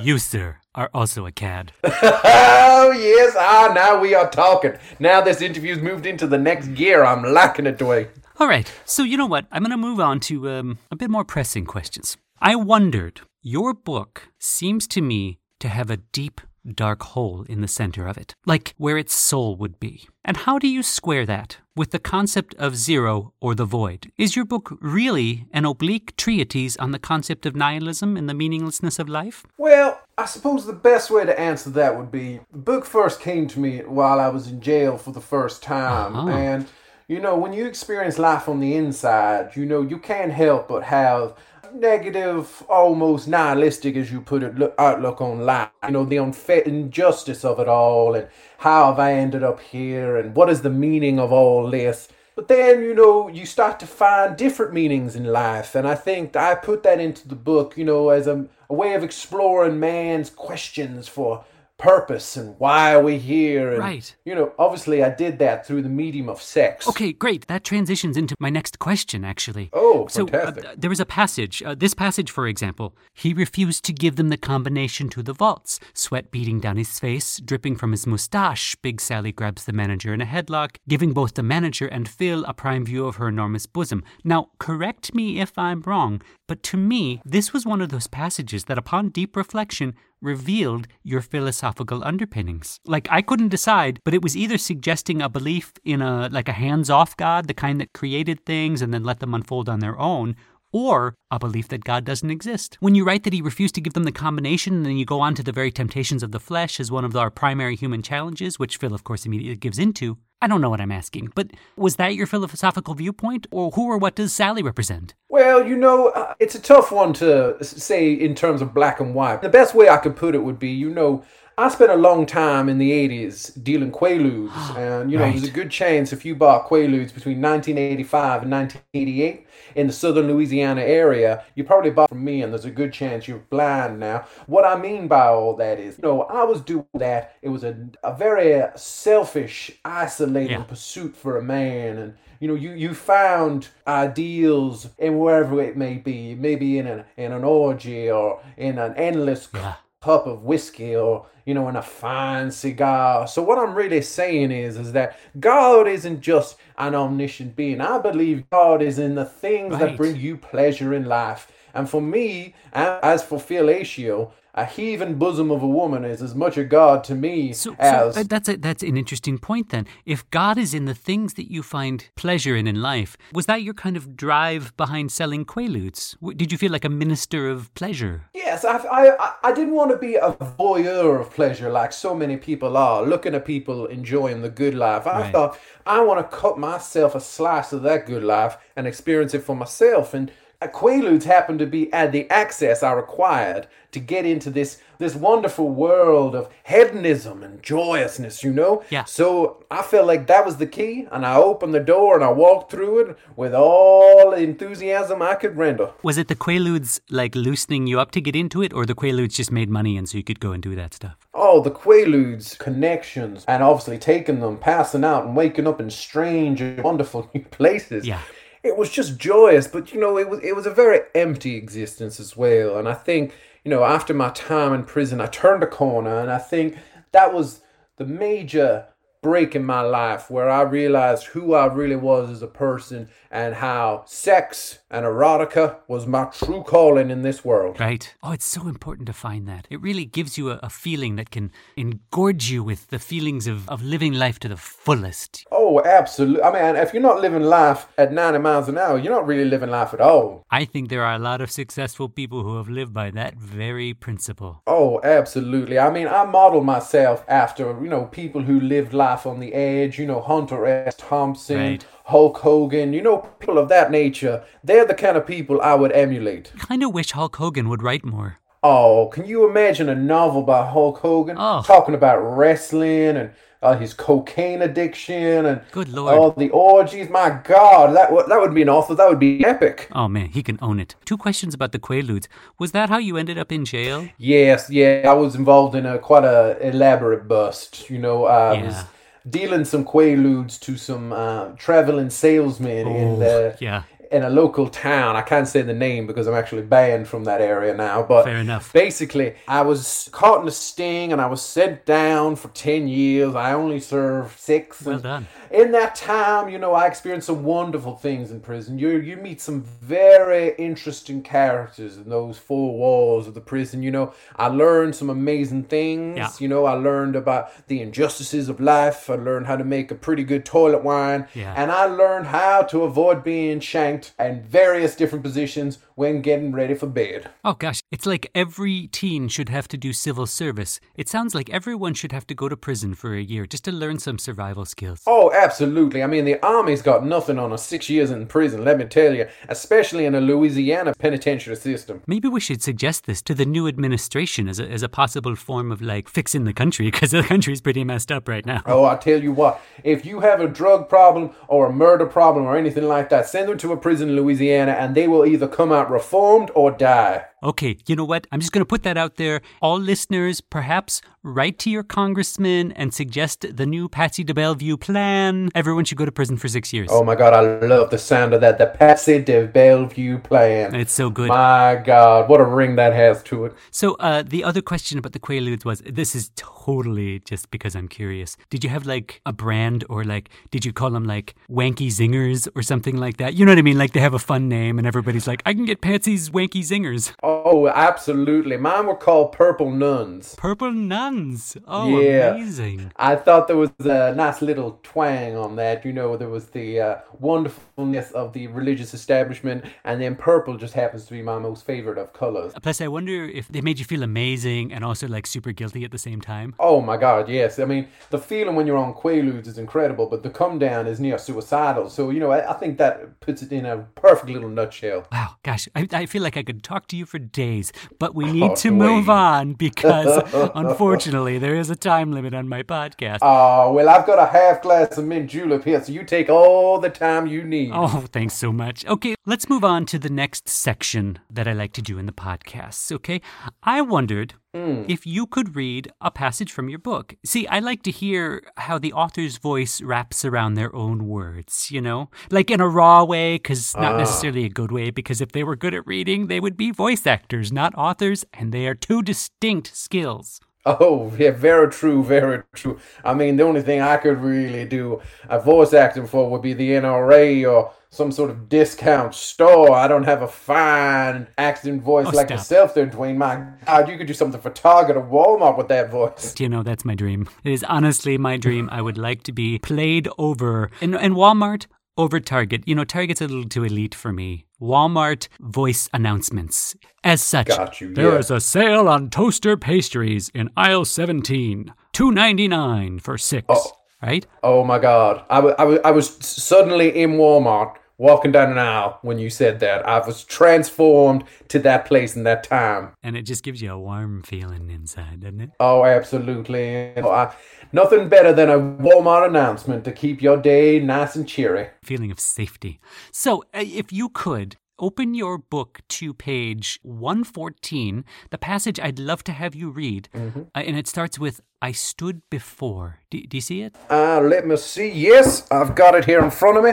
you, 0.00 0.18
sir, 0.18 0.56
are 0.74 0.90
also 0.92 1.24
a 1.26 1.30
cad. 1.32 1.72
Oh, 1.84 2.90
yes. 2.96 3.34
Ah, 3.38 3.70
now 3.74 4.00
we 4.00 4.14
are 4.14 4.28
talking. 4.28 4.72
Now 4.98 5.20
this 5.20 5.40
interview's 5.40 5.78
moved 5.78 6.04
into 6.06 6.26
the 6.26 6.38
next 6.38 6.68
gear. 6.74 7.04
I'm 7.04 7.22
liking 7.22 7.66
it, 7.66 7.78
Dwayne. 7.78 8.08
All 8.38 8.48
right. 8.48 8.70
So, 8.84 9.02
you 9.02 9.16
know 9.16 9.26
what? 9.26 9.46
I'm 9.50 9.62
going 9.62 9.70
to 9.70 9.78
move 9.78 9.98
on 9.98 10.20
to 10.20 10.50
um, 10.50 10.78
a 10.90 10.96
bit 10.96 11.08
more 11.08 11.24
pressing 11.24 11.64
questions. 11.64 12.18
I 12.38 12.54
wondered, 12.54 13.22
your 13.40 13.72
book 13.72 14.28
seems 14.38 14.86
to 14.88 15.00
me 15.00 15.38
to 15.58 15.68
have 15.68 15.90
a 15.90 15.96
deep, 15.96 16.42
dark 16.74 17.02
hole 17.02 17.46
in 17.48 17.62
the 17.62 17.68
center 17.68 18.06
of 18.06 18.18
it, 18.18 18.34
like 18.44 18.74
where 18.76 18.98
its 18.98 19.14
soul 19.14 19.56
would 19.56 19.80
be. 19.80 20.06
And 20.22 20.36
how 20.36 20.58
do 20.58 20.68
you 20.68 20.82
square 20.82 21.24
that 21.24 21.56
with 21.74 21.92
the 21.92 21.98
concept 21.98 22.54
of 22.56 22.76
zero 22.76 23.32
or 23.40 23.54
the 23.54 23.64
void? 23.64 24.12
Is 24.18 24.36
your 24.36 24.44
book 24.44 24.76
really 24.82 25.46
an 25.50 25.64
oblique 25.64 26.14
treatise 26.16 26.76
on 26.76 26.90
the 26.90 26.98
concept 26.98 27.46
of 27.46 27.56
nihilism 27.56 28.18
and 28.18 28.28
the 28.28 28.34
meaninglessness 28.34 28.98
of 28.98 29.08
life? 29.08 29.46
Well, 29.56 29.98
I 30.18 30.26
suppose 30.26 30.66
the 30.66 30.74
best 30.74 31.10
way 31.10 31.24
to 31.24 31.40
answer 31.40 31.70
that 31.70 31.96
would 31.96 32.10
be 32.10 32.40
the 32.52 32.58
book 32.58 32.84
first 32.84 33.18
came 33.18 33.48
to 33.48 33.60
me 33.60 33.78
while 33.78 34.20
I 34.20 34.28
was 34.28 34.48
in 34.48 34.60
jail 34.60 34.98
for 34.98 35.12
the 35.12 35.22
first 35.22 35.62
time. 35.62 36.14
Uh-huh. 36.14 36.28
And, 36.28 36.66
you 37.08 37.20
know, 37.20 37.36
when 37.36 37.52
you 37.52 37.66
experience 37.66 38.18
life 38.18 38.48
on 38.48 38.58
the 38.58 38.74
inside, 38.74 39.54
you 39.54 39.64
know, 39.64 39.80
you 39.80 39.98
can't 39.98 40.32
help 40.32 40.66
but 40.68 40.82
have 40.84 41.36
negative, 41.72 42.64
almost 42.68 43.28
nihilistic, 43.28 43.94
as 43.94 44.10
you 44.10 44.20
put 44.20 44.42
it, 44.42 44.56
look, 44.56 44.74
outlook 44.76 45.20
on 45.20 45.40
life. 45.46 45.70
You 45.84 45.92
know, 45.92 46.04
the 46.04 46.18
unfair 46.18 46.62
injustice 46.62 47.44
of 47.44 47.60
it 47.60 47.68
all 47.68 48.14
and 48.14 48.26
how 48.58 48.90
have 48.90 48.98
I 48.98 49.12
ended 49.12 49.44
up 49.44 49.60
here 49.60 50.16
and 50.16 50.34
what 50.34 50.50
is 50.50 50.62
the 50.62 50.70
meaning 50.70 51.20
of 51.20 51.32
all 51.32 51.70
this. 51.70 52.08
But 52.34 52.48
then, 52.48 52.82
you 52.82 52.92
know, 52.92 53.28
you 53.28 53.46
start 53.46 53.78
to 53.80 53.86
find 53.86 54.36
different 54.36 54.72
meanings 54.72 55.14
in 55.14 55.24
life. 55.26 55.76
And 55.76 55.86
I 55.86 55.94
think 55.94 56.34
I 56.34 56.56
put 56.56 56.82
that 56.82 57.00
into 57.00 57.28
the 57.28 57.36
book, 57.36 57.76
you 57.76 57.84
know, 57.84 58.08
as 58.08 58.26
a, 58.26 58.46
a 58.68 58.74
way 58.74 58.94
of 58.94 59.04
exploring 59.04 59.78
man's 59.78 60.28
questions 60.28 61.06
for 61.06 61.44
purpose 61.78 62.36
and 62.36 62.54
why 62.58 62.94
are 62.94 63.02
we 63.02 63.18
here. 63.18 63.70
And, 63.72 63.78
Right. 63.78 64.16
You 64.24 64.34
know, 64.34 64.52
obviously 64.58 65.02
I 65.04 65.10
did 65.10 65.38
that 65.40 65.66
through 65.66 65.82
the 65.82 65.88
medium 65.88 66.28
of 66.28 66.40
sex. 66.40 66.88
Okay, 66.88 67.12
great. 67.12 67.46
That 67.48 67.64
transitions 67.64 68.16
into 68.16 68.34
my 68.40 68.48
next 68.50 68.78
question, 68.78 69.24
actually. 69.24 69.68
Oh, 69.72 70.06
So 70.08 70.24
uh, 70.24 70.26
fantastic. 70.26 70.62
th- 70.64 70.74
there 70.78 70.90
was 70.90 71.00
a 71.00 71.06
passage. 71.06 71.62
Uh, 71.62 71.74
this 71.74 71.94
passage, 71.94 72.30
for 72.30 72.46
example, 72.46 72.96
he 73.14 73.34
refused 73.34 73.84
to 73.84 73.92
give 73.92 74.16
them 74.16 74.30
the 74.30 74.36
combination 74.36 75.08
to 75.10 75.22
the 75.22 75.32
vaults. 75.34 75.78
Sweat 75.92 76.30
beating 76.30 76.60
down 76.60 76.76
his 76.76 76.98
face, 76.98 77.38
dripping 77.38 77.76
from 77.76 77.90
his 77.92 78.06
mustache. 78.06 78.74
Big 78.82 79.00
Sally 79.00 79.32
grabs 79.32 79.64
the 79.64 79.72
manager 79.72 80.14
in 80.14 80.20
a 80.20 80.26
headlock, 80.26 80.76
giving 80.88 81.12
both 81.12 81.34
the 81.34 81.42
manager 81.42 81.86
and 81.86 82.08
Phil 82.08 82.44
a 82.46 82.54
prime 82.54 82.84
view 82.86 83.06
of 83.06 83.16
her 83.16 83.28
enormous 83.28 83.66
bosom. 83.66 84.02
Now, 84.24 84.48
correct 84.58 85.14
me 85.14 85.40
if 85.40 85.56
I'm 85.58 85.82
wrong, 85.82 86.22
but 86.46 86.62
to 86.64 86.76
me, 86.76 87.20
this 87.24 87.52
was 87.52 87.66
one 87.66 87.80
of 87.82 87.90
those 87.90 88.06
passages 88.06 88.64
that, 88.64 88.78
upon 88.78 89.10
deep 89.10 89.36
reflection, 89.36 89.94
revealed 90.20 90.86
your 91.02 91.20
philosophical 91.20 92.02
underpinnings. 92.04 92.80
Like 92.86 93.08
I 93.10 93.22
couldn't 93.22 93.48
decide, 93.48 94.00
but 94.04 94.14
it 94.14 94.22
was 94.22 94.36
either 94.36 94.58
suggesting 94.58 95.20
a 95.20 95.28
belief 95.28 95.72
in 95.84 96.02
a 96.02 96.28
like 96.30 96.48
a 96.48 96.52
hands-off 96.52 97.16
God, 97.16 97.46
the 97.46 97.54
kind 97.54 97.80
that 97.80 97.92
created 97.92 98.44
things 98.44 98.82
and 98.82 98.92
then 98.92 99.04
let 99.04 99.20
them 99.20 99.34
unfold 99.34 99.68
on 99.68 99.80
their 99.80 99.98
own, 99.98 100.36
or 100.72 101.14
a 101.30 101.38
belief 101.38 101.68
that 101.68 101.84
God 101.84 102.04
doesn't 102.04 102.30
exist. 102.30 102.76
When 102.80 102.94
you 102.94 103.04
write 103.04 103.24
that 103.24 103.32
he 103.32 103.40
refused 103.40 103.74
to 103.76 103.80
give 103.80 103.94
them 103.94 104.04
the 104.04 104.12
combination, 104.12 104.74
and 104.74 104.86
then 104.86 104.96
you 104.96 105.04
go 105.04 105.20
on 105.20 105.34
to 105.36 105.42
the 105.42 105.52
very 105.52 105.70
temptations 105.70 106.22
of 106.22 106.32
the 106.32 106.40
flesh 106.40 106.80
as 106.80 106.90
one 106.90 107.04
of 107.04 107.16
our 107.16 107.30
primary 107.30 107.76
human 107.76 108.02
challenges, 108.02 108.58
which 108.58 108.76
Phil, 108.76 108.94
of 108.94 109.04
course, 109.04 109.24
immediately 109.24 109.56
gives 109.56 109.78
into. 109.78 110.18
I 110.42 110.48
don't 110.48 110.60
know 110.60 110.68
what 110.68 110.82
I'm 110.82 110.92
asking, 110.92 111.32
but 111.34 111.50
was 111.76 111.96
that 111.96 112.14
your 112.14 112.26
philosophical 112.26 112.94
viewpoint, 112.94 113.46
or 113.50 113.70
who 113.70 113.86
or 113.86 113.96
what 113.96 114.16
does 114.16 114.34
Sally 114.34 114.62
represent? 114.62 115.14
Well, 115.30 115.66
you 115.66 115.76
know, 115.76 116.08
uh, 116.08 116.34
it's 116.38 116.54
a 116.54 116.60
tough 116.60 116.92
one 116.92 117.14
to 117.14 117.56
say 117.62 118.12
in 118.12 118.34
terms 118.34 118.60
of 118.60 118.74
black 118.74 119.00
and 119.00 119.14
white. 119.14 119.40
The 119.40 119.48
best 119.48 119.74
way 119.74 119.88
I 119.88 119.96
could 119.96 120.14
put 120.14 120.34
it 120.34 120.42
would 120.42 120.58
be, 120.58 120.70
you 120.70 120.90
know, 120.90 121.24
I 121.56 121.70
spent 121.70 121.90
a 121.90 121.96
long 121.96 122.26
time 122.26 122.68
in 122.68 122.76
the 122.76 122.90
80s 122.90 123.62
dealing 123.64 123.90
Quaaludes, 123.90 124.52
and, 124.76 125.10
you 125.10 125.18
know, 125.18 125.30
there's 125.30 125.44
a 125.44 125.50
good 125.50 125.70
chance 125.70 126.12
if 126.12 126.24
you 126.24 126.36
bought 126.36 126.68
Quaaludes 126.68 127.14
between 127.14 127.40
1985 127.40 128.42
and 128.42 128.50
1988 128.50 129.45
in 129.76 129.86
the 129.86 129.92
southern 129.92 130.26
Louisiana 130.26 130.80
area, 130.80 131.44
you 131.54 131.62
probably 131.64 131.90
bought 131.90 132.08
from 132.08 132.24
me, 132.24 132.42
and 132.42 132.52
there's 132.52 132.64
a 132.64 132.70
good 132.70 132.92
chance 132.92 133.28
you're 133.28 133.38
blind 133.50 134.00
now. 134.00 134.26
What 134.46 134.64
I 134.64 134.76
mean 134.76 135.06
by 135.06 135.26
all 135.26 135.54
that 135.56 135.78
is, 135.78 135.98
you 135.98 136.02
know, 136.02 136.22
I 136.22 136.42
was 136.44 136.60
doing 136.62 136.86
that. 136.94 137.36
It 137.42 137.50
was 137.50 137.62
a, 137.62 137.76
a 138.02 138.16
very 138.16 138.60
uh, 138.60 138.74
selfish, 138.76 139.70
isolating 139.84 140.58
Yeah. 140.58 140.64
pursuit 140.64 141.14
for 141.16 141.36
a 141.38 141.42
man, 141.42 141.98
and 141.98 142.14
you 142.40 142.48
know, 142.48 142.54
you, 142.54 142.72
you 142.72 142.92
found 142.94 143.68
ideals 143.86 144.88
in 144.98 145.18
wherever 145.18 145.60
it 145.62 145.76
may 145.76 145.94
be, 145.94 146.34
maybe 146.34 146.78
in 146.78 146.86
an 146.86 147.04
in 147.16 147.32
an 147.32 147.44
orgy 147.44 148.10
or 148.10 148.40
in 148.56 148.78
an 148.78 148.94
endless 148.96 149.48
Yeah. 149.54 149.74
Cup 150.06 150.26
of 150.26 150.42
whiskey 150.50 150.94
or 150.96 151.26
you 151.46 151.54
know 151.54 151.68
in 151.68 151.76
a 151.76 151.82
fine 151.82 152.50
cigar. 152.50 153.26
So 153.28 153.42
what 153.42 153.58
I'm 153.58 153.74
really 153.82 154.02
saying 154.02 154.50
is 154.52 154.76
is 154.84 154.92
that 154.92 155.18
God 155.40 155.88
isn't 155.88 156.20
just 156.20 156.56
an 156.78 156.94
omniscient 156.94 157.56
being. 157.56 157.80
I 157.80 157.98
believe 157.98 158.48
God 158.50 158.82
is 158.82 158.98
in 159.06 159.14
the 159.20 159.24
things 159.24 159.72
Right. 159.72 159.80
that 159.82 159.96
bring 159.96 160.16
you 160.26 160.36
pleasure 160.36 160.94
in 160.94 161.04
life. 161.06 161.42
And 161.74 161.88
for 161.90 162.00
me, 162.00 162.54
as 162.72 163.22
for 163.28 163.38
fellatio, 163.38 164.30
a 164.56 164.64
heaving 164.64 165.14
bosom 165.16 165.50
of 165.50 165.62
a 165.62 165.66
woman 165.68 166.04
is 166.04 166.22
as 166.22 166.34
much 166.34 166.56
a 166.56 166.64
god 166.64 167.04
to 167.04 167.14
me 167.14 167.52
So, 167.52 167.70
so 167.72 167.76
as 167.78 168.16
uh, 168.16 168.24
that's 168.26 168.48
a, 168.48 168.56
that's 168.56 168.82
an 168.82 168.96
interesting 168.96 169.38
point. 169.38 169.68
Then, 169.68 169.86
if 170.06 170.28
God 170.30 170.56
is 170.58 170.72
in 170.74 170.86
the 170.86 170.94
things 170.94 171.34
that 171.34 171.50
you 171.50 171.62
find 171.62 172.08
pleasure 172.16 172.56
in 172.56 172.66
in 172.66 172.80
life, 172.80 173.16
was 173.32 173.46
that 173.46 173.62
your 173.62 173.74
kind 173.74 173.96
of 173.96 174.16
drive 174.16 174.74
behind 174.76 175.12
selling 175.12 175.44
Quaaludes? 175.44 176.16
Did 176.36 176.50
you 176.52 176.58
feel 176.58 176.72
like 176.72 176.84
a 176.84 176.88
minister 176.88 177.48
of 177.48 177.72
pleasure? 177.74 178.22
Yes, 178.34 178.64
I, 178.64 178.76
I, 178.78 179.32
I 179.42 179.52
didn't 179.52 179.74
want 179.74 179.90
to 179.90 179.98
be 179.98 180.14
a 180.16 180.30
voyeur 180.32 181.20
of 181.20 181.30
pleasure 181.30 181.70
like 181.70 181.92
so 181.92 182.14
many 182.14 182.36
people 182.36 182.76
are, 182.76 183.02
looking 183.02 183.34
at 183.34 183.44
people 183.44 183.86
enjoying 183.86 184.42
the 184.42 184.48
good 184.50 184.74
life. 184.74 185.06
I 185.06 185.20
Right. 185.20 185.32
thought 185.32 185.58
I 185.86 186.00
want 186.00 186.18
to 186.20 186.36
cut 186.36 186.58
myself 186.58 187.14
a 187.14 187.20
slice 187.20 187.72
of 187.72 187.82
that 187.82 188.06
good 188.06 188.22
life 188.22 188.56
and 188.76 188.86
experience 188.86 189.34
it 189.34 189.42
for 189.42 189.56
myself. 189.56 190.14
And 190.14 190.30
Quaaludes 190.62 191.24
happened 191.24 191.58
to 191.58 191.66
be 191.66 191.92
at 191.92 192.12
the 192.12 192.28
access 192.30 192.82
I 192.82 192.92
required 192.92 193.68
to 193.92 194.00
get 194.00 194.26
into 194.26 194.50
this 194.50 194.78
this 194.98 195.14
wonderful 195.14 195.68
world 195.68 196.34
of 196.34 196.48
hedonism 196.64 197.42
and 197.42 197.62
joyousness, 197.62 198.42
you 198.42 198.50
know? 198.50 198.82
Yeah. 198.88 199.04
So 199.04 199.64
I 199.70 199.82
felt 199.82 200.06
like 200.06 200.26
that 200.26 200.44
was 200.46 200.56
the 200.56 200.66
key, 200.66 201.06
and 201.12 201.26
I 201.26 201.36
opened 201.36 201.74
the 201.74 201.80
door 201.80 202.14
and 202.14 202.24
I 202.24 202.30
walked 202.30 202.70
through 202.70 203.00
it 203.00 203.18
with 203.36 203.54
all 203.54 204.30
the 204.30 204.38
enthusiasm 204.38 205.20
I 205.20 205.34
could 205.34 205.56
render. 205.56 205.92
Was 206.02 206.16
it 206.16 206.28
the 206.28 206.34
Quaaludes 206.34 207.00
like 207.10 207.34
loosening 207.34 207.86
you 207.86 208.00
up 208.00 208.10
to 208.12 208.20
get 208.20 208.34
into 208.34 208.62
it, 208.62 208.72
or 208.72 208.86
the 208.86 208.94
Quaaludes 208.94 209.34
just 209.34 209.52
made 209.52 209.68
money 209.68 209.96
and 209.96 210.08
so 210.08 210.16
you 210.16 210.24
could 210.24 210.40
go 210.40 210.52
and 210.52 210.62
do 210.62 210.74
that 210.74 210.94
stuff? 210.94 211.16
Oh, 211.34 211.60
the 211.60 211.70
Quaaludes, 211.70 212.58
connections, 212.58 213.44
and 213.46 213.62
obviously 213.62 213.98
taking 213.98 214.40
them, 214.40 214.56
passing 214.56 215.04
out, 215.04 215.26
and 215.26 215.36
waking 215.36 215.66
up 215.66 215.80
in 215.80 215.90
strange 215.90 216.60
and 216.60 216.82
wonderful 216.82 217.30
new 217.34 217.44
places. 217.44 218.06
Yeah. 218.06 218.20
It 218.66 218.76
was 218.76 218.90
just 218.90 219.18
joyous. 219.18 219.66
But 219.66 219.92
you 219.92 220.00
know, 220.00 220.18
it 220.18 220.28
was 220.28 220.40
it 220.42 220.54
was 220.54 220.66
a 220.66 220.70
very 220.70 221.00
empty 221.14 221.56
existence 221.56 222.20
as 222.20 222.36
well. 222.36 222.78
And 222.78 222.88
I 222.88 222.94
think 222.94 223.32
you 223.64 223.70
know, 223.70 223.84
after 223.84 224.14
my 224.14 224.30
time 224.30 224.72
in 224.72 224.84
prison, 224.84 225.20
I 225.20 225.26
turned 225.26 225.62
a 225.62 225.66
corner, 225.66 226.20
and 226.20 226.30
I 226.30 226.38
think 226.38 226.76
that 227.12 227.32
was 227.32 227.60
the 227.96 228.04
major 228.04 228.86
break 229.26 229.56
in 229.56 229.64
my 229.64 229.80
life 229.80 230.30
where 230.30 230.48
I 230.48 230.62
realized 230.62 231.24
who 231.24 231.54
I 231.54 231.66
really 231.66 231.96
was 231.96 232.30
as 232.30 232.42
a 232.42 232.46
person 232.46 233.08
and 233.28 233.56
how 233.56 234.04
sex 234.06 234.78
and 234.88 235.04
erotica 235.04 235.78
was 235.88 236.06
my 236.06 236.26
true 236.26 236.62
calling 236.62 237.10
in 237.10 237.22
this 237.22 237.44
world. 237.44 237.80
Right. 237.80 238.14
Oh, 238.22 238.30
it's 238.30 238.44
so 238.44 238.68
important 238.68 239.06
to 239.08 239.12
find 239.12 239.48
that. 239.48 239.66
It 239.68 239.80
really 239.80 240.04
gives 240.04 240.38
you 240.38 240.52
a, 240.52 240.60
a 240.62 240.70
feeling 240.70 241.16
that 241.16 241.30
can 241.30 241.50
engorge 241.76 242.48
you 242.50 242.62
with 242.62 242.86
the 242.90 243.00
feelings 243.00 243.48
of, 243.48 243.68
of 243.68 243.82
living 243.82 244.12
life 244.12 244.38
to 244.40 244.48
the 244.48 244.56
fullest. 244.56 245.44
Oh, 245.50 245.82
absolutely. 245.84 246.42
I 246.42 246.52
mean, 246.52 246.76
if 246.80 246.92
you're 246.92 247.02
not 247.02 247.20
living 247.20 247.42
life 247.42 247.88
at 247.98 248.12
90 248.12 248.38
miles 248.38 248.68
an 248.68 248.78
hour, 248.78 248.96
you're 248.96 249.12
not 249.12 249.26
really 249.26 249.44
living 249.44 249.70
life 249.70 249.92
at 249.92 250.00
all. 250.00 250.44
I 250.52 250.64
think 250.64 250.88
there 250.88 251.02
are 251.02 251.14
a 251.14 251.18
lot 251.18 251.40
of 251.40 251.50
successful 251.50 252.08
people 252.08 252.44
who 252.44 252.58
have 252.58 252.68
lived 252.68 252.94
by 252.94 253.10
that 253.10 253.34
very 253.34 253.92
principle. 253.92 254.62
Oh, 254.68 255.00
absolutely. 255.02 255.80
I 255.80 255.90
mean, 255.90 256.06
I 256.06 256.24
model 256.24 256.62
myself 256.62 257.24
after, 257.26 257.64
you 257.82 257.88
know, 257.88 258.04
people 258.04 258.42
who 258.42 258.60
lived 258.60 258.92
life 258.92 259.15
on 259.24 259.38
the 259.40 259.54
edge, 259.54 259.98
you 259.98 260.06
know, 260.06 260.20
Hunter 260.20 260.66
S. 260.66 260.94
Thompson. 260.98 261.56
Right. 261.58 261.86
Hulk 262.04 262.36
Hogan, 262.38 262.92
you 262.92 263.02
know, 263.02 263.18
people 263.40 263.58
of 263.58 263.68
that 263.68 263.90
nature, 263.90 264.44
they're 264.62 264.84
the 264.84 264.94
kind 264.94 265.16
of 265.16 265.26
people 265.26 265.60
I 265.60 265.74
would 265.74 265.90
emulate. 265.92 266.52
Kind 266.58 266.82
of 266.84 266.92
wish 266.92 267.10
Hulk 267.12 267.34
Hogan 267.36 267.68
would 267.68 267.82
write 267.82 268.04
more. 268.04 268.38
Oh, 268.62 269.08
can 269.12 269.26
you 269.26 269.48
imagine 269.48 269.88
a 269.88 269.94
novel 269.94 270.42
by 270.42 270.66
Hulk 270.66 270.98
Hogan 270.98 271.36
Oh. 271.38 271.62
talking 271.64 271.94
about 271.94 272.18
wrestling 272.18 273.16
and 273.16 273.30
uh, 273.62 273.76
his 273.76 273.92
cocaine 273.94 274.62
addiction 274.62 275.46
and 275.46 275.60
Good 275.72 275.88
Lord. 275.88 276.14
all 276.14 276.30
the 276.30 276.50
orgies? 276.50 277.08
My 277.10 277.30
God, 277.42 277.96
that 277.96 278.12
would 278.12 278.26
that 278.28 278.40
would 278.40 278.54
be 278.54 278.62
an 278.62 278.68
author. 278.68 278.94
That 278.94 279.08
would 279.08 279.18
be 279.18 279.44
epic. 279.44 279.88
Oh 279.92 280.06
man, 280.08 280.26
he 280.28 280.42
can 280.42 280.58
own 280.62 280.78
it. 280.78 280.94
Two 281.04 281.16
questions 281.16 281.54
about 281.54 281.72
the 281.72 281.78
Quaaludes. 281.80 282.28
Was 282.58 282.70
that 282.72 282.88
how 282.88 282.98
you 282.98 283.16
ended 283.16 283.36
up 283.38 283.50
in 283.50 283.64
jail? 283.64 284.08
Yes, 284.18 284.70
yeah, 284.70 285.02
I 285.08 285.14
was 285.14 285.34
involved 285.34 285.74
in 285.74 285.86
a 285.86 285.98
quite 285.98 286.24
a 286.24 286.56
elaborate 286.60 287.26
bust. 287.26 287.90
You 287.90 287.98
know, 287.98 288.26
I 288.26 288.54
Yeah. 288.54 288.66
was 288.66 288.84
dealing 289.28 289.64
some 289.64 289.84
quaaludes 289.84 290.58
to 290.60 290.76
some 290.76 291.12
uh, 291.12 291.48
traveling 291.56 292.10
salesmen 292.10 292.86
in 292.86 293.18
the 293.18 293.56
yeah. 293.60 293.82
in 294.10 294.22
a 294.22 294.30
local 294.30 294.68
town. 294.68 295.16
I 295.16 295.22
can't 295.22 295.48
say 295.48 295.62
the 295.62 295.74
name 295.74 296.06
because 296.06 296.26
I'm 296.26 296.34
actually 296.34 296.62
banned 296.62 297.08
from 297.08 297.24
that 297.24 297.40
area 297.40 297.74
now. 297.74 298.02
But 298.02 298.24
Fair 298.24 298.38
enough. 298.38 298.72
Basically, 298.72 299.34
I 299.48 299.62
was 299.62 300.08
caught 300.12 300.42
in 300.42 300.48
a 300.48 300.52
sting 300.52 301.12
and 301.12 301.20
I 301.20 301.26
was 301.26 301.42
sent 301.42 301.84
down 301.84 302.36
for 302.36 302.48
ten 302.48 302.88
years. 302.88 303.34
I 303.34 303.52
only 303.52 303.80
served 303.80 304.38
six. 304.38 304.82
Well 304.82 304.94
And 304.94 305.02
done. 305.02 305.26
In 305.50 305.72
that 305.72 305.94
time, 305.94 306.48
you 306.48 306.58
know, 306.58 306.72
I 306.74 306.86
experienced 306.86 307.26
some 307.26 307.44
wonderful 307.44 307.96
things 307.96 308.30
in 308.30 308.40
prison. 308.40 308.78
You 308.78 308.98
you 308.98 309.16
meet 309.16 309.40
some 309.40 309.62
very 309.62 310.54
interesting 310.56 311.22
characters 311.22 311.96
in 311.96 312.08
those 312.08 312.38
four 312.38 312.76
walls 312.76 313.26
of 313.26 313.34
the 313.34 313.40
prison. 313.40 313.82
You 313.82 313.90
know, 313.90 314.14
I 314.36 314.48
learned 314.48 314.94
some 314.94 315.10
amazing 315.10 315.64
things. 315.64 316.16
Yeah. 316.16 316.30
You 316.38 316.48
know, 316.48 316.64
I 316.66 316.74
learned 316.74 317.16
about 317.16 317.50
the 317.68 317.80
injustices 317.80 318.48
of 318.48 318.60
life. 318.60 319.08
I 319.10 319.14
learned 319.14 319.46
how 319.46 319.56
to 319.56 319.64
make 319.64 319.90
a 319.90 319.94
pretty 319.94 320.24
good 320.24 320.44
toilet 320.44 320.82
wine. 320.82 321.28
Yeah. 321.34 321.54
And 321.56 321.70
I 321.70 321.84
learned 321.84 322.26
how 322.26 322.62
to 322.62 322.82
avoid 322.82 323.24
being 323.24 323.60
shanked 323.60 324.12
in 324.18 324.42
various 324.42 324.96
different 324.96 325.24
positions 325.24 325.78
when 325.96 326.20
getting 326.20 326.52
ready 326.52 326.74
for 326.74 326.86
bed. 326.86 327.30
Oh 327.42 327.54
gosh, 327.54 327.82
it's 327.90 328.04
like 328.04 328.30
every 328.34 328.86
teen 328.88 329.28
should 329.28 329.48
have 329.48 329.66
to 329.68 329.78
do 329.78 329.94
civil 329.94 330.26
service. 330.26 330.78
It 330.94 331.08
sounds 331.08 331.34
like 331.34 331.48
everyone 331.48 331.94
should 331.94 332.12
have 332.12 332.26
to 332.26 332.34
go 332.34 332.50
to 332.50 332.56
prison 332.56 332.94
for 332.94 333.14
a 333.14 333.22
year 333.22 333.46
just 333.46 333.64
to 333.64 333.72
learn 333.72 333.98
some 333.98 334.18
survival 334.18 334.66
skills. 334.66 335.00
Oh, 335.06 335.32
absolutely. 335.32 336.02
I 336.02 336.06
mean, 336.06 336.26
the 336.26 336.38
Army's 336.44 336.82
got 336.82 337.04
nothing 337.04 337.38
on 337.38 337.50
us 337.50 337.64
six 337.64 337.88
years 337.88 338.10
in 338.10 338.26
prison, 338.26 338.62
let 338.62 338.76
me 338.76 338.84
tell 338.84 339.14
you, 339.14 339.26
especially 339.48 340.04
in 340.04 340.14
a 340.14 340.20
Louisiana 340.20 340.94
penitentiary 340.98 341.56
system. 341.56 342.02
Maybe 342.06 342.28
we 342.28 342.40
should 342.40 342.62
suggest 342.62 343.06
this 343.06 343.22
to 343.22 343.34
the 343.34 343.46
new 343.46 343.66
administration 343.66 344.48
as 344.48 344.60
a, 344.60 344.68
as 344.68 344.82
a 344.82 344.90
possible 344.90 345.34
form 345.34 345.72
of 345.72 345.80
like 345.80 346.10
fixing 346.10 346.44
the 346.44 346.52
country 346.52 346.86
because 346.90 347.12
the 347.12 347.22
country's 347.22 347.62
pretty 347.62 347.84
messed 347.84 348.12
up 348.12 348.28
right 348.28 348.44
now. 348.44 348.60
Oh, 348.66 348.84
I 348.84 348.96
tell 348.96 349.22
you 349.22 349.32
what, 349.32 349.62
if 349.82 350.04
you 350.04 350.20
have 350.20 350.42
a 350.42 350.46
drug 350.46 350.90
problem 350.90 351.30
or 351.48 351.68
a 351.68 351.72
murder 351.72 352.04
problem 352.04 352.44
or 352.44 352.54
anything 352.54 352.84
like 352.84 353.08
that, 353.08 353.26
send 353.26 353.48
them 353.48 353.56
to 353.58 353.72
a 353.72 353.78
prison 353.78 354.10
in 354.10 354.16
Louisiana 354.16 354.72
and 354.72 354.94
they 354.94 355.08
will 355.08 355.24
either 355.24 355.48
come 355.48 355.72
out 355.72 355.85
reformed 355.90 356.50
or 356.54 356.70
die. 356.70 357.26
Okay, 357.42 357.76
you 357.86 357.94
know 357.94 358.04
what? 358.04 358.26
I'm 358.32 358.40
just 358.40 358.52
going 358.52 358.62
to 358.62 358.68
put 358.68 358.82
that 358.84 358.96
out 358.96 359.16
there. 359.16 359.42
All 359.60 359.78
listeners, 359.78 360.40
perhaps 360.40 361.02
write 361.22 361.58
to 361.58 361.70
your 361.70 361.82
congressman 361.82 362.72
and 362.72 362.94
suggest 362.94 363.44
the 363.56 363.66
new 363.66 363.88
Patsy 363.90 364.24
de 364.24 364.32
Bellevue 364.32 364.78
plan. 364.78 365.50
Everyone 365.54 365.84
should 365.84 365.98
go 365.98 366.06
to 366.06 366.12
prison 366.12 366.38
for 366.38 366.48
six 366.48 366.72
years. 366.72 366.88
Oh 366.90 367.04
my 367.04 367.14
god, 367.14 367.34
I 367.34 367.66
love 367.66 367.90
the 367.90 367.98
sound 367.98 368.32
of 368.32 368.40
that. 368.40 368.56
The 368.56 368.66
Patsy 368.66 369.20
de 369.20 369.46
Bellevue 369.46 370.18
plan. 370.18 370.74
It's 370.74 370.92
so 370.92 371.10
good. 371.10 371.28
My 371.28 371.82
god, 371.84 372.28
what 372.30 372.40
a 372.40 372.44
ring 372.44 372.76
that 372.76 372.94
has 372.94 373.22
to 373.24 373.44
it. 373.44 373.54
So, 373.70 373.94
uh, 373.96 374.22
the 374.22 374.42
other 374.42 374.62
question 374.62 374.98
about 374.98 375.12
the 375.12 375.18
Quaaludes 375.18 375.64
was 375.64 375.80
this 375.80 376.14
is 376.14 376.30
totally 376.36 377.18
just 377.20 377.50
because 377.50 377.76
I'm 377.76 377.88
curious. 377.88 378.36
Did 378.48 378.64
you 378.64 378.70
have 378.70 378.86
like 378.86 379.20
a 379.26 379.32
brand 379.32 379.84
or 379.90 380.04
like, 380.04 380.30
did 380.50 380.64
you 380.64 380.72
call 380.72 380.90
them 380.90 381.04
like 381.04 381.34
Wanky 381.50 381.88
Zingers 381.88 382.48
or 382.54 382.62
something 382.62 382.96
like 382.96 383.18
that? 383.18 383.34
You 383.34 383.44
know 383.44 383.52
what 383.52 383.58
I 383.58 383.62
mean? 383.62 383.78
Like 383.78 383.92
they 383.92 384.00
have 384.00 384.14
a 384.14 384.18
fun 384.18 384.48
name 384.48 384.78
and 384.78 384.86
everybody's 384.86 385.26
like, 385.26 385.42
I 385.44 385.52
can 385.52 385.64
get 385.64 385.80
Patsy's 385.80 386.30
Wanky 386.30 386.62
Zingers. 386.62 387.12
Oh, 387.22 387.35
absolutely. 387.74 388.56
Mine 388.56 388.86
were 388.86 388.96
called 388.96 389.32
Purple 389.32 389.70
Nuns. 389.70 390.34
Purple 390.36 390.72
Nuns. 390.72 391.56
Oh, 391.66 391.98
Yeah. 392.00 392.34
amazing. 392.34 392.92
I 392.96 393.16
thought 393.16 393.46
there 393.48 393.56
was 393.56 393.70
a 393.80 394.14
nice 394.14 394.42
little 394.42 394.80
twang 394.82 395.36
on 395.36 395.56
that. 395.56 395.84
You 395.84 395.92
know, 395.92 396.16
there 396.16 396.28
was 396.28 396.46
the 396.48 396.80
uh, 396.80 396.96
wonderfulness 397.18 398.10
of 398.12 398.32
the 398.32 398.46
religious 398.48 398.94
establishment, 398.94 399.64
and 399.84 400.00
then 400.00 400.16
purple 400.16 400.56
just 400.56 400.74
happens 400.74 401.04
to 401.06 401.12
be 401.12 401.22
my 401.22 401.38
most 401.38 401.64
favorite 401.64 401.98
of 401.98 402.12
colors. 402.12 402.52
Plus, 402.62 402.80
I 402.80 402.88
wonder 402.88 403.24
if 403.24 403.48
they 403.48 403.60
made 403.60 403.78
you 403.78 403.84
feel 403.84 404.02
amazing 404.02 404.72
and 404.72 404.84
also 404.84 405.06
like 405.08 405.26
super 405.26 405.52
guilty 405.52 405.84
at 405.84 405.90
the 405.90 405.98
same 405.98 406.20
time. 406.20 406.54
Oh 406.58 406.80
my 406.80 406.96
God, 406.96 407.28
yes. 407.28 407.58
I 407.58 407.64
mean, 407.64 407.88
the 408.10 408.18
feeling 408.18 408.54
when 408.56 408.66
you're 408.66 408.76
on 408.76 408.94
Quaaludes 408.94 409.46
is 409.46 409.58
incredible, 409.58 410.06
but 410.06 410.22
the 410.22 410.30
come 410.30 410.58
down 410.58 410.86
is 410.86 411.00
near 411.00 411.18
suicidal. 411.18 411.88
So, 411.90 412.10
you 412.10 412.20
know, 412.20 412.30
I, 412.30 412.50
I 412.50 412.54
think 412.54 412.78
that 412.78 413.20
puts 413.20 413.42
it 413.42 413.52
in 413.52 413.66
a 413.66 413.78
perfect 413.94 414.30
little 414.30 414.48
nutshell. 414.48 415.06
Wow, 415.12 415.36
gosh, 415.42 415.68
I, 415.74 415.86
I 415.92 416.06
feel 416.06 416.22
like 416.22 416.36
I 416.36 416.42
could 416.42 416.62
talk 416.62 416.86
to 416.88 416.96
you 416.96 417.06
for 417.06 417.15
days, 417.18 417.72
but 417.98 418.14
we 418.14 418.24
need 418.32 418.42
Oh, 418.52 418.54
to 418.56 418.70
move 418.70 419.08
on 419.10 419.54
because 419.54 420.22
unfortunately 420.54 421.38
there 421.38 421.54
is 421.54 421.70
a 421.70 421.76
time 421.76 422.12
limit 422.12 422.34
on 422.34 422.48
my 422.48 422.62
podcast. 422.62 423.18
Oh, 423.22 423.72
well, 423.72 423.88
I've 423.88 424.06
got 424.06 424.18
a 424.18 424.26
half 424.26 424.62
glass 424.62 424.96
of 424.98 425.04
mint 425.04 425.30
julep 425.30 425.64
here, 425.64 425.82
so 425.82 425.92
you 425.92 426.04
take 426.04 426.28
all 426.28 426.78
the 426.78 426.90
time 426.90 427.26
you 427.26 427.42
need. 427.44 427.70
Oh, 427.74 428.04
thanks 428.12 428.34
so 428.34 428.52
much. 428.52 428.84
Okay, 428.86 429.14
let's 429.26 429.48
move 429.48 429.64
on 429.64 429.86
to 429.86 429.98
the 429.98 430.10
next 430.10 430.48
section 430.48 431.18
that 431.30 431.46
I 431.48 431.52
like 431.52 431.72
to 431.74 431.82
do 431.82 431.98
in 431.98 432.06
the 432.06 432.12
podcasts. 432.12 432.90
Okay, 432.92 433.20
I 433.62 433.80
wondered 433.80 434.34
Hmm. 434.56 434.84
if 434.88 435.06
you 435.06 435.26
could 435.26 435.54
read 435.54 435.92
a 436.00 436.10
passage 436.10 436.50
from 436.50 436.68
your 436.68 436.78
book. 436.78 437.14
See, 437.24 437.46
I 437.46 437.58
like 437.58 437.82
to 437.82 437.90
hear 437.90 438.42
how 438.56 438.78
the 438.78 438.92
author's 438.92 439.36
voice 439.36 439.82
wraps 439.82 440.24
around 440.24 440.54
their 440.54 440.74
own 440.74 441.06
words, 441.06 441.70
you 441.70 441.82
know, 441.82 442.10
like 442.30 442.50
in 442.50 442.60
a 442.60 442.68
raw 442.68 443.04
way, 443.04 443.36
because 443.36 443.76
not 443.76 443.94
ah. 443.94 443.98
necessarily 443.98 444.44
a 444.44 444.48
good 444.48 444.72
way, 444.72 444.90
because 444.90 445.20
if 445.20 445.32
they 445.32 445.44
were 445.44 445.56
good 445.56 445.74
at 445.74 445.86
reading, 445.86 446.28
they 446.28 446.40
would 446.40 446.56
be 446.56 446.70
voice 446.70 447.06
actors, 447.06 447.52
not 447.52 447.74
authors, 447.76 448.24
and 448.32 448.50
they 448.50 448.66
are 448.66 448.74
two 448.74 449.02
distinct 449.02 449.76
skills. 449.76 450.40
Oh, 450.68 451.12
yeah, 451.16 451.30
very 451.30 451.70
true, 451.70 452.02
very 452.02 452.42
true. 452.54 452.78
I 453.04 453.14
mean, 453.14 453.36
the 453.36 453.44
only 453.44 453.62
thing 453.62 453.80
I 453.80 453.96
could 453.98 454.18
really 454.20 454.64
do 454.64 455.00
a 455.28 455.38
voice 455.38 455.72
acting 455.72 456.06
for 456.08 456.28
would 456.28 456.42
be 456.42 456.54
the 456.54 456.70
NRA 456.70 457.48
or 457.48 457.72
some 457.90 458.10
sort 458.10 458.30
of 458.30 458.48
discount 458.48 459.14
store. 459.14 459.72
I 459.72 459.86
don't 459.86 460.02
have 460.02 460.22
a 460.22 460.28
fine 460.28 461.28
acting 461.38 461.80
voice 461.80 462.06
Oh, 462.08 462.10
like 462.10 462.26
stop. 462.26 462.38
yourself 462.38 462.74
there, 462.74 462.86
Dwayne. 462.88 463.16
My 463.16 463.44
God, 463.64 463.88
you 463.88 463.96
could 463.96 464.08
do 464.08 464.12
something 464.12 464.40
for 464.40 464.50
Target 464.50 464.96
or 464.96 465.02
Walmart 465.02 465.56
with 465.56 465.68
that 465.68 465.90
voice. 465.90 466.34
Do 466.34 466.42
you 466.42 466.48
know 466.48 466.64
that's 466.64 466.84
my 466.84 466.96
dream? 466.96 467.28
It 467.44 467.52
is 467.52 467.62
honestly 467.64 468.18
my 468.18 468.36
dream. 468.36 468.68
I 468.72 468.82
would 468.82 468.98
like 468.98 469.22
to 469.24 469.32
be 469.32 469.58
played 469.60 470.08
over 470.18 470.70
in, 470.80 470.94
in 470.94 471.14
Walmart 471.14 471.66
over 471.96 472.18
Target. 472.18 472.64
You 472.66 472.74
know, 472.74 472.84
Target's 472.84 473.20
a 473.20 473.28
little 473.28 473.48
too 473.48 473.62
elite 473.64 473.94
for 473.94 474.12
me. 474.12 474.45
Walmart 474.60 475.28
voice 475.40 475.88
announcements. 475.92 476.74
As 477.04 477.22
such, 477.22 477.80
you, 477.80 477.94
there 477.94 478.12
yeah. 478.12 478.18
is 478.18 478.30
a 478.30 478.40
sale 478.40 478.88
on 478.88 479.10
toaster 479.10 479.56
pastries 479.56 480.30
in 480.30 480.50
aisle 480.56 480.84
17. 480.84 481.72
Two 481.92 482.10
ninety 482.10 482.48
nine 482.48 482.98
for 482.98 483.16
six. 483.18 483.46
Oh. 483.48 483.72
Right? 484.02 484.26
Oh 484.42 484.62
my 484.64 484.78
God. 484.78 485.24
I 485.30 485.40
wa- 485.40 485.78
I 485.84 485.90
was 485.90 486.08
suddenly 486.24 486.94
in 486.96 487.12
Walmart 487.12 487.76
walking 487.98 488.32
down 488.32 488.50
an 488.50 488.58
aisle 488.58 488.98
when 489.02 489.18
you 489.18 489.30
said 489.30 489.60
that. 489.60 489.86
I 489.88 490.04
was 490.06 490.24
transformed 490.24 491.24
to 491.48 491.58
that 491.60 491.86
place 491.86 492.16
in 492.16 492.24
that 492.24 492.44
time. 492.44 492.92
And 493.02 493.16
it 493.16 493.22
just 493.22 493.42
gives 493.42 493.62
you 493.62 493.72
a 493.72 493.78
warm 493.78 494.22
feeling 494.22 494.70
inside, 494.70 495.20
doesn't 495.20 495.40
it? 495.40 495.50
Oh, 495.60 495.84
absolutely. 495.84 496.92
Oh, 496.96 497.10
I, 497.10 497.34
nothing 497.72 498.08
better 498.08 498.32
than 498.32 498.50
a 498.50 498.58
Walmart 498.58 499.26
announcement 499.26 499.84
to 499.84 499.92
keep 499.92 500.20
your 500.20 500.36
day 500.36 500.78
nice 500.78 501.16
and 501.16 501.26
cheery. 501.28 501.68
Feeling 501.82 502.10
of 502.10 502.20
safety. 502.20 502.80
So, 503.12 503.44
uh, 503.54 503.64
if 503.64 503.92
you 503.92 504.08
could 504.08 504.56
open 504.78 505.14
your 505.14 505.38
book 505.38 505.80
to 505.88 506.12
page 506.12 506.78
114, 506.82 508.04
the 508.30 508.38
passage 508.38 508.78
I'd 508.80 508.98
love 508.98 509.24
to 509.24 509.32
have 509.32 509.54
you 509.54 509.70
read. 509.70 510.08
Uh, 510.14 510.40
and 510.54 510.76
it 510.76 510.86
starts 510.86 511.18
with, 511.18 511.40
I 511.62 511.72
stood 511.72 512.20
before. 512.30 513.00
Do, 513.10 513.20
do 513.22 513.36
you 513.36 513.40
see 513.40 513.62
it? 513.62 513.74
Uh, 513.90 514.20
let 514.20 514.46
me 514.46 514.56
see. 514.56 514.88
Yes, 514.90 515.46
I've 515.50 515.74
got 515.74 515.94
it 515.94 516.04
here 516.04 516.22
in 516.22 516.30
front 516.30 516.58
of 516.58 516.64
me. 516.64 516.72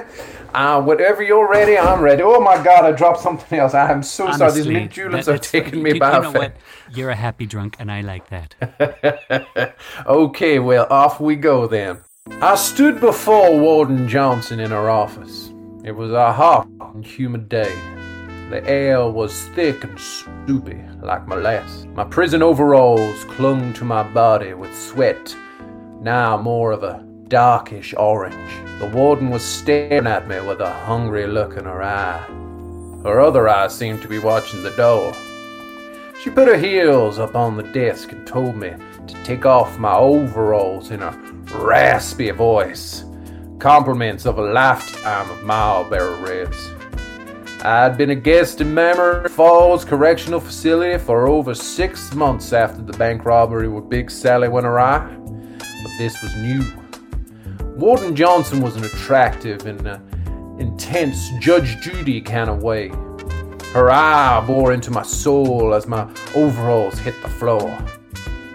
Uh, 0.53 0.81
whenever 0.81 1.23
you're 1.23 1.49
ready, 1.49 1.77
I'm 1.77 2.01
ready. 2.01 2.21
Oh 2.23 2.39
my 2.41 2.61
God, 2.61 2.85
I 2.85 2.91
dropped 2.91 3.21
something 3.21 3.57
else. 3.57 3.73
I'm 3.73 4.03
so 4.03 4.31
sorry. 4.31 4.51
These 4.51 4.67
mint 4.67 4.91
juleps 4.91 5.25
that- 5.25 5.31
have 5.33 5.41
that's- 5.41 5.51
taken 5.51 5.77
you- 5.79 5.83
me 5.83 5.93
you 5.93 5.99
by 5.99 6.19
know 6.19 6.31
fa- 6.31 6.37
what? 6.39 6.55
You're 6.93 7.09
a 7.09 7.15
happy 7.15 7.45
drunk, 7.45 7.75
and 7.79 7.91
I 7.91 8.01
like 8.01 8.29
that. 8.29 9.75
okay, 10.05 10.59
well, 10.59 10.87
off 10.89 11.19
we 11.19 11.35
go 11.35 11.67
then. 11.67 12.01
I 12.41 12.55
stood 12.55 12.99
before 12.99 13.57
Warden 13.59 14.07
Johnson 14.07 14.59
in 14.59 14.71
her 14.71 14.89
office. 14.89 15.52
It 15.83 15.91
was 15.91 16.13
a 16.13 16.31
hot 16.31 16.69
and 16.95 17.05
humid 17.05 17.49
day. 17.49 17.75
The 18.49 18.65
air 18.65 19.05
was 19.05 19.49
thick 19.49 19.83
and 19.83 19.99
soupy, 19.99 20.81
like 21.01 21.27
molasses. 21.27 21.87
My 21.87 22.05
prison 22.05 22.41
overalls 22.41 23.25
clung 23.25 23.73
to 23.73 23.83
my 23.83 24.01
body 24.01 24.53
with 24.53 24.73
sweat, 24.73 25.35
now 25.99 26.37
more 26.37 26.71
of 26.71 26.83
a 26.83 27.03
darkish 27.27 27.93
orange. 27.97 28.79
The 28.79 28.87
warden 28.87 29.29
was 29.29 29.43
staring 29.43 30.07
at 30.07 30.25
me 30.25 30.39
with 30.39 30.61
a 30.61 30.71
hungry 30.71 31.27
look 31.27 31.57
in 31.57 31.65
her 31.65 31.83
eye. 31.83 32.23
Her 33.03 33.19
other 33.19 33.49
eye 33.49 33.67
seemed 33.67 34.01
to 34.03 34.07
be 34.07 34.19
watching 34.19 34.63
the 34.63 34.71
door. 34.71 35.13
She 36.21 36.29
put 36.29 36.47
her 36.47 36.57
heels 36.57 37.19
up 37.19 37.35
on 37.35 37.57
the 37.57 37.63
desk 37.63 38.13
and 38.13 38.25
told 38.25 38.55
me 38.55 38.71
to 39.07 39.23
take 39.25 39.45
off 39.45 39.77
my 39.77 39.95
overalls 39.95 40.91
in 40.91 41.01
a 41.01 41.11
raspy 41.55 42.31
voice. 42.31 43.03
Compliments 43.63 44.25
of 44.25 44.39
a 44.39 44.41
lifetime 44.41 45.29
of 45.29 45.41
Marlboro 45.45 46.21
Reds. 46.21 46.73
I'd 47.63 47.97
been 47.97 48.09
a 48.09 48.15
guest 48.15 48.59
in 48.59 48.73
Memory 48.73 49.29
Falls 49.29 49.85
Correctional 49.85 50.41
Facility 50.41 51.01
for 51.01 51.29
over 51.29 51.55
six 51.55 52.13
months 52.13 52.51
after 52.51 52.81
the 52.81 52.91
bank 52.97 53.23
robbery 53.23 53.69
with 53.69 53.89
Big 53.89 54.11
Sally 54.11 54.49
went 54.49 54.65
awry, 54.65 55.07
but 55.17 55.91
this 55.97 56.21
was 56.21 56.35
new. 56.35 56.61
Warden 57.77 58.17
Johnson 58.17 58.59
was 58.59 58.75
an 58.75 58.83
attractive 58.83 59.65
and 59.65 59.87
uh, 59.87 59.97
intense 60.59 61.29
Judge 61.39 61.79
Judy 61.79 62.19
kind 62.19 62.49
of 62.49 62.61
way. 62.61 62.89
Her 63.71 63.89
eye 63.89 64.43
bore 64.45 64.73
into 64.73 64.91
my 64.91 65.03
soul 65.03 65.73
as 65.73 65.87
my 65.87 66.11
overalls 66.35 66.99
hit 66.99 67.15
the 67.21 67.29
floor. 67.29 67.71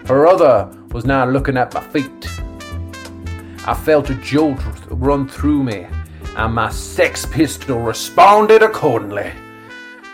Her 0.04 0.26
other 0.26 0.70
was 0.90 1.06
now 1.06 1.24
looking 1.24 1.56
at 1.56 1.72
my 1.72 1.80
feet. 1.80 2.37
I 3.68 3.74
felt 3.74 4.08
a 4.08 4.14
jolt 4.14 4.58
run 4.88 5.28
through 5.28 5.62
me, 5.62 5.86
and 6.36 6.54
my 6.54 6.70
sex 6.70 7.26
pistol 7.26 7.78
responded 7.80 8.62
accordingly. 8.62 9.30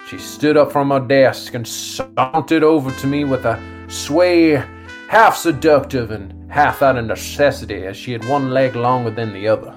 She 0.09 0.19
stood 0.19 0.57
up 0.57 0.73
from 0.73 0.91
her 0.91 0.99
desk 0.99 1.55
and 1.55 1.65
sauntered 1.65 2.65
over 2.65 2.91
to 2.91 3.07
me 3.07 3.23
with 3.25 3.45
a 3.45 3.63
sway 3.87 4.61
half 5.09 5.37
seductive 5.37 6.11
and 6.11 6.51
half 6.51 6.83
out 6.83 6.99
of 6.99 7.05
necessity 7.05 7.87
as 7.87 7.97
she 7.97 8.11
had 8.11 8.29
one 8.29 8.51
leg 8.51 8.75
longer 8.75 9.11
than 9.11 9.33
the 9.33 9.47
other. 9.47 9.73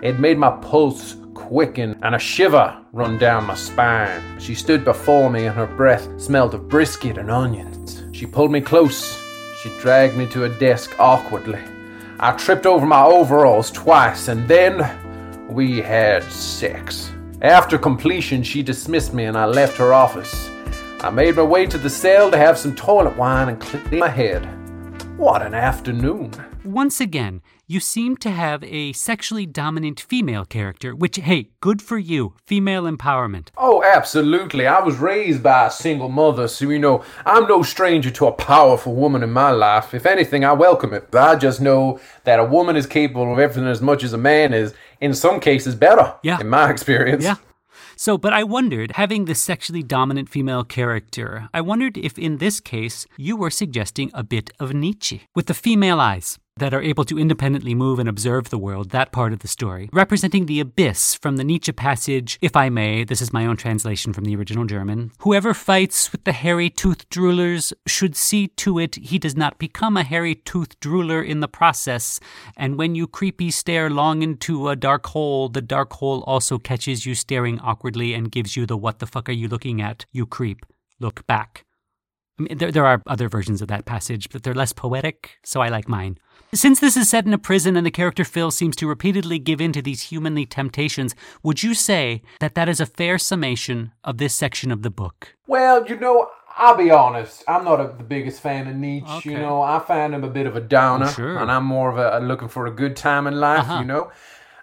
It 0.00 0.20
made 0.20 0.38
my 0.38 0.52
pulse 0.58 1.16
quicken 1.34 1.98
and 2.04 2.14
a 2.14 2.20
shiver 2.20 2.80
run 2.92 3.18
down 3.18 3.48
my 3.48 3.56
spine. 3.56 4.22
She 4.38 4.54
stood 4.54 4.84
before 4.84 5.28
me 5.28 5.46
and 5.46 5.56
her 5.56 5.66
breath 5.66 6.08
smelled 6.20 6.54
of 6.54 6.68
brisket 6.68 7.18
and 7.18 7.32
onions. 7.32 8.04
She 8.12 8.26
pulled 8.26 8.52
me 8.52 8.60
close. 8.60 9.20
She 9.60 9.70
dragged 9.80 10.16
me 10.16 10.26
to 10.26 10.44
a 10.44 10.48
desk 10.60 10.94
awkwardly. 11.00 11.58
I 12.22 12.30
tripped 12.30 12.66
over 12.66 12.86
my 12.86 13.02
overalls 13.02 13.72
twice 13.72 14.28
and 14.28 14.46
then 14.46 14.88
we 15.48 15.80
had 15.80 16.22
sex. 16.22 17.10
After 17.40 17.76
completion, 17.76 18.44
she 18.44 18.62
dismissed 18.62 19.12
me 19.12 19.24
and 19.24 19.36
I 19.36 19.46
left 19.46 19.76
her 19.78 19.92
office. 19.92 20.48
I 21.00 21.10
made 21.10 21.34
my 21.34 21.42
way 21.42 21.66
to 21.66 21.76
the 21.76 21.90
cell 21.90 22.30
to 22.30 22.38
have 22.38 22.56
some 22.56 22.76
toilet 22.76 23.16
wine 23.16 23.48
and 23.48 23.60
clean 23.60 23.98
my 23.98 24.08
head. 24.08 24.44
What 25.18 25.42
an 25.42 25.52
afternoon. 25.52 26.30
Once 26.64 27.00
again, 27.00 27.42
you 27.66 27.80
seem 27.80 28.16
to 28.18 28.30
have 28.30 28.62
a 28.64 28.92
sexually 28.92 29.46
dominant 29.46 30.00
female 30.00 30.44
character, 30.44 30.94
which, 30.94 31.16
hey, 31.16 31.50
good 31.60 31.80
for 31.80 31.98
you. 31.98 32.34
Female 32.46 32.84
empowerment. 32.84 33.48
Oh, 33.56 33.82
absolutely. 33.82 34.66
I 34.66 34.80
was 34.80 34.96
raised 34.96 35.42
by 35.42 35.66
a 35.66 35.70
single 35.70 36.08
mother, 36.08 36.48
so 36.48 36.68
you 36.68 36.78
know, 36.78 37.04
I'm 37.24 37.46
no 37.46 37.62
stranger 37.62 38.10
to 38.10 38.26
a 38.26 38.32
powerful 38.32 38.94
woman 38.94 39.22
in 39.22 39.30
my 39.30 39.50
life. 39.50 39.94
If 39.94 40.06
anything, 40.06 40.44
I 40.44 40.52
welcome 40.52 40.92
it. 40.92 41.14
I 41.14 41.36
just 41.36 41.60
know 41.60 42.00
that 42.24 42.40
a 42.40 42.44
woman 42.44 42.76
is 42.76 42.86
capable 42.86 43.32
of 43.32 43.38
everything 43.38 43.66
as 43.66 43.80
much 43.80 44.04
as 44.04 44.12
a 44.12 44.18
man 44.18 44.52
is, 44.52 44.74
in 45.00 45.14
some 45.14 45.40
cases, 45.40 45.74
better. 45.74 46.14
Yeah. 46.22 46.40
In 46.40 46.48
my 46.48 46.70
experience. 46.70 47.24
Yeah. 47.24 47.36
So, 47.96 48.18
but 48.18 48.32
I 48.32 48.42
wondered, 48.42 48.92
having 48.92 49.26
the 49.26 49.34
sexually 49.34 49.82
dominant 49.82 50.28
female 50.28 50.64
character, 50.64 51.48
I 51.54 51.60
wondered 51.60 51.96
if 51.96 52.18
in 52.18 52.38
this 52.38 52.58
case 52.58 53.06
you 53.16 53.36
were 53.36 53.50
suggesting 53.50 54.10
a 54.12 54.24
bit 54.24 54.50
of 54.58 54.74
Nietzsche 54.74 55.22
with 55.34 55.46
the 55.46 55.54
female 55.54 56.00
eyes 56.00 56.38
that 56.56 56.74
are 56.74 56.82
able 56.82 57.04
to 57.04 57.18
independently 57.18 57.74
move 57.74 57.98
and 57.98 58.08
observe 58.08 58.50
the 58.50 58.58
world, 58.58 58.90
that 58.90 59.12
part 59.12 59.32
of 59.32 59.38
the 59.38 59.48
story, 59.48 59.88
representing 59.92 60.46
the 60.46 60.60
abyss 60.60 61.14
from 61.14 61.36
the 61.36 61.44
Nietzsche 61.44 61.72
passage, 61.72 62.38
if 62.42 62.54
I 62.54 62.68
may, 62.68 63.04
this 63.04 63.22
is 63.22 63.32
my 63.32 63.46
own 63.46 63.56
translation 63.56 64.12
from 64.12 64.24
the 64.24 64.36
original 64.36 64.64
German. 64.64 65.12
Whoever 65.20 65.54
fights 65.54 66.12
with 66.12 66.24
the 66.24 66.32
hairy 66.32 66.68
toothed 66.68 67.08
droolers 67.10 67.72
should 67.86 68.16
see 68.16 68.48
to 68.48 68.78
it 68.78 68.96
he 68.96 69.18
does 69.18 69.36
not 69.36 69.58
become 69.58 69.96
a 69.96 70.04
hairy 70.04 70.34
toothed 70.34 70.78
drooler 70.80 71.26
in 71.26 71.40
the 71.40 71.48
process, 71.48 72.20
and 72.56 72.76
when 72.76 72.94
you 72.94 73.06
creepy 73.06 73.50
stare 73.50 73.88
long 73.88 74.22
into 74.22 74.68
a 74.68 74.76
dark 74.76 75.06
hole, 75.06 75.48
the 75.48 75.62
dark 75.62 75.92
hole 75.94 76.22
also 76.26 76.58
catches 76.58 77.06
you 77.06 77.14
staring 77.14 77.58
awkwardly 77.60 78.12
and 78.12 78.30
gives 78.30 78.56
you 78.56 78.66
the 78.66 78.76
what 78.76 78.98
the 78.98 79.06
fuck 79.06 79.28
are 79.28 79.32
you 79.32 79.48
looking 79.48 79.80
at, 79.80 80.04
you 80.12 80.26
creep. 80.26 80.66
Look 81.00 81.26
back. 81.26 81.64
I 82.38 82.42
mean, 82.42 82.58
there, 82.58 82.72
there 82.72 82.86
are 82.86 83.02
other 83.06 83.28
versions 83.28 83.60
of 83.60 83.68
that 83.68 83.84
passage, 83.84 84.28
but 84.30 84.42
they're 84.42 84.54
less 84.54 84.72
poetic, 84.72 85.38
so 85.44 85.60
I 85.60 85.68
like 85.68 85.88
mine. 85.88 86.18
Since 86.54 86.80
this 86.80 86.98
is 86.98 87.08
set 87.08 87.24
in 87.24 87.32
a 87.32 87.38
prison 87.38 87.78
and 87.78 87.86
the 87.86 87.90
character 87.90 88.24
Phil 88.24 88.50
seems 88.50 88.76
to 88.76 88.86
repeatedly 88.86 89.38
give 89.38 89.58
in 89.58 89.72
to 89.72 89.80
these 89.80 90.02
humanly 90.02 90.44
temptations, 90.44 91.14
would 91.42 91.62
you 91.62 91.72
say 91.72 92.20
that 92.40 92.54
that 92.56 92.68
is 92.68 92.78
a 92.78 92.84
fair 92.84 93.16
summation 93.16 93.92
of 94.04 94.18
this 94.18 94.34
section 94.34 94.70
of 94.70 94.82
the 94.82 94.90
book? 94.90 95.34
Well, 95.46 95.86
you 95.86 95.98
know, 95.98 96.28
I'll 96.58 96.76
be 96.76 96.90
honest. 96.90 97.42
I'm 97.48 97.64
not 97.64 97.80
a, 97.80 97.94
the 97.96 98.04
biggest 98.04 98.42
fan 98.42 98.68
of 98.68 98.76
Nietzsche. 98.76 99.10
Okay. 99.10 99.30
You 99.30 99.38
know, 99.38 99.62
I 99.62 99.78
find 99.78 100.14
him 100.14 100.24
a 100.24 100.28
bit 100.28 100.46
of 100.46 100.54
a 100.54 100.60
downer, 100.60 101.08
Sure. 101.08 101.38
and 101.38 101.50
I'm 101.50 101.64
more 101.64 101.88
of 101.88 101.96
a, 101.96 102.22
looking 102.22 102.48
for 102.48 102.66
a 102.66 102.70
good 102.70 102.96
time 102.96 103.26
in 103.26 103.40
life. 103.40 103.60
Uh-huh. 103.60 103.80
You 103.80 103.86
know, 103.86 104.12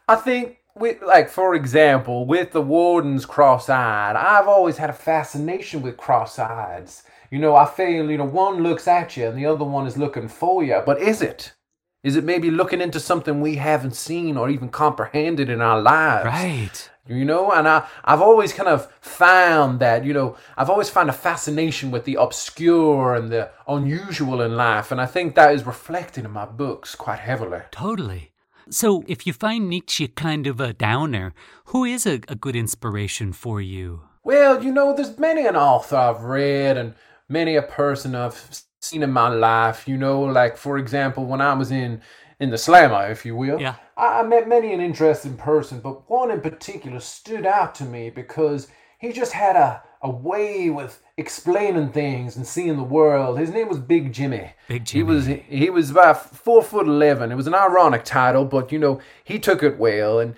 I 0.08 0.16
think 0.16 0.60
with 0.76 1.02
like 1.02 1.28
for 1.28 1.56
example, 1.56 2.28
with 2.28 2.52
the 2.52 2.62
wardens 2.62 3.26
cross-eyed, 3.26 4.16
I've 4.16 4.48
always 4.48 4.78
had 4.78 4.92
a 4.92 4.94
fascination 4.94 5.82
with 5.82 5.98
cross-eyeds. 5.98 7.02
You 7.32 7.40
know, 7.40 7.56
I 7.56 7.66
feel 7.66 8.12
you 8.12 8.18
know 8.20 8.26
one 8.26 8.62
looks 8.62 8.88
at 8.88 9.18
you 9.18 9.26
and 9.26 9.36
the 9.36 9.48
other 9.48 9.66
one 9.66 9.88
is 9.88 9.98
looking 9.98 10.28
for 10.28 10.64
you, 10.64 10.84
but 10.86 11.02
is 11.02 11.24
it? 11.24 11.54
Is 12.02 12.16
it 12.16 12.24
maybe 12.24 12.50
looking 12.50 12.80
into 12.80 13.00
something 13.00 13.42
we 13.42 13.56
haven't 13.56 13.96
seen 13.96 14.38
or 14.38 14.50
even 14.50 14.70
comprehended 14.70 15.50
in 15.50 15.60
our 15.62 15.82
lives? 15.82 16.26
Right. 16.26 16.90
you 17.08 17.26
know 17.26 17.52
and 17.52 17.68
I, 17.68 17.88
i've 18.06 18.22
always 18.22 18.54
kind 18.54 18.70
of 18.70 18.92
found 19.02 19.80
that 19.80 20.06
you 20.06 20.14
know 20.14 20.38
i've 20.58 20.70
always 20.70 20.90
found 20.92 21.10
a 21.10 21.14
fascination 21.14 21.90
with 21.92 22.06
the 22.06 22.16
obscure 22.26 23.16
and 23.16 23.32
the 23.32 23.50
unusual 23.68 24.42
in 24.42 24.56
life 24.56 24.92
and 24.92 25.02
i 25.02 25.08
think 25.08 25.34
that 25.34 25.54
is 25.56 25.66
reflected 25.66 26.24
in 26.26 26.32
my 26.32 26.46
books 26.46 26.94
quite 26.96 27.20
heavily 27.20 27.62
Totally. 27.72 28.32
So, 28.72 29.04
if 29.08 29.26
you 29.26 29.34
find 29.34 29.68
Nietzsche 29.68 30.08
kind 30.08 30.46
of 30.46 30.60
a 30.62 30.74
downer, 30.74 31.34
who 31.72 31.84
is 31.86 32.06
a, 32.06 32.22
a 32.28 32.36
good 32.36 32.56
inspiration 32.56 33.34
for 33.34 33.60
you? 33.60 34.02
well 34.24 34.64
you 34.64 34.72
know 34.72 34.94
there's 34.96 35.18
many 35.18 35.48
an 35.48 35.56
author 35.56 35.96
i've 35.96 36.22
read 36.24 36.78
and 36.78 36.94
many 37.28 37.56
a 37.56 37.64
person 37.64 38.14
i've 38.14 38.40
seen 38.82 39.04
in 39.04 39.12
my 39.12 39.28
life 39.28 39.88
you 39.88 39.98
know 39.98 40.22
like 40.22 40.56
for 40.56 40.78
example 40.78 41.26
when 41.26 41.42
i 41.42 41.54
was 41.54 41.70
in 41.72 42.02
in 42.40 42.50
the 42.50 42.58
slammer 42.58 43.10
if 43.12 43.26
you 43.26 43.36
will 43.36 43.60
Yeah. 43.60 43.76
I, 43.98 44.22
I 44.22 44.24
met 44.24 44.48
many 44.48 44.74
an 44.74 44.80
interesting 44.80 45.36
person 45.36 45.82
but 45.82 46.10
one 46.10 46.32
in 46.32 46.40
particular 46.42 47.00
stood 47.02 47.46
out 47.46 47.76
to 47.76 47.84
me 47.84 48.10
because 48.10 48.68
he 48.98 49.12
just 49.12 49.34
had 49.34 49.56
a, 49.58 49.84
a 50.02 50.10
way 50.10 50.70
with 50.70 51.02
explaining 51.18 51.92
things 51.92 52.38
and 52.38 52.48
seeing 52.48 52.78
the 52.78 52.84
world 52.84 53.38
his 53.38 53.50
name 53.50 53.68
was 53.68 53.80
big 53.80 54.14
jimmy 54.14 54.54
Big 54.70 54.86
Jimmy. 54.86 55.00
he 55.00 55.04
was 55.04 55.26
he 55.26 55.70
was 55.70 55.92
about 55.92 56.34
four 56.34 56.64
foot 56.64 56.88
eleven 56.88 57.34
it 57.34 57.36
was 57.36 57.48
an 57.48 57.56
ironic 57.56 58.06
title 58.06 58.46
but 58.46 58.72
you 58.72 58.80
know 58.80 59.02
he 59.26 59.38
took 59.38 59.62
it 59.62 59.78
well 59.78 60.20
and 60.20 60.36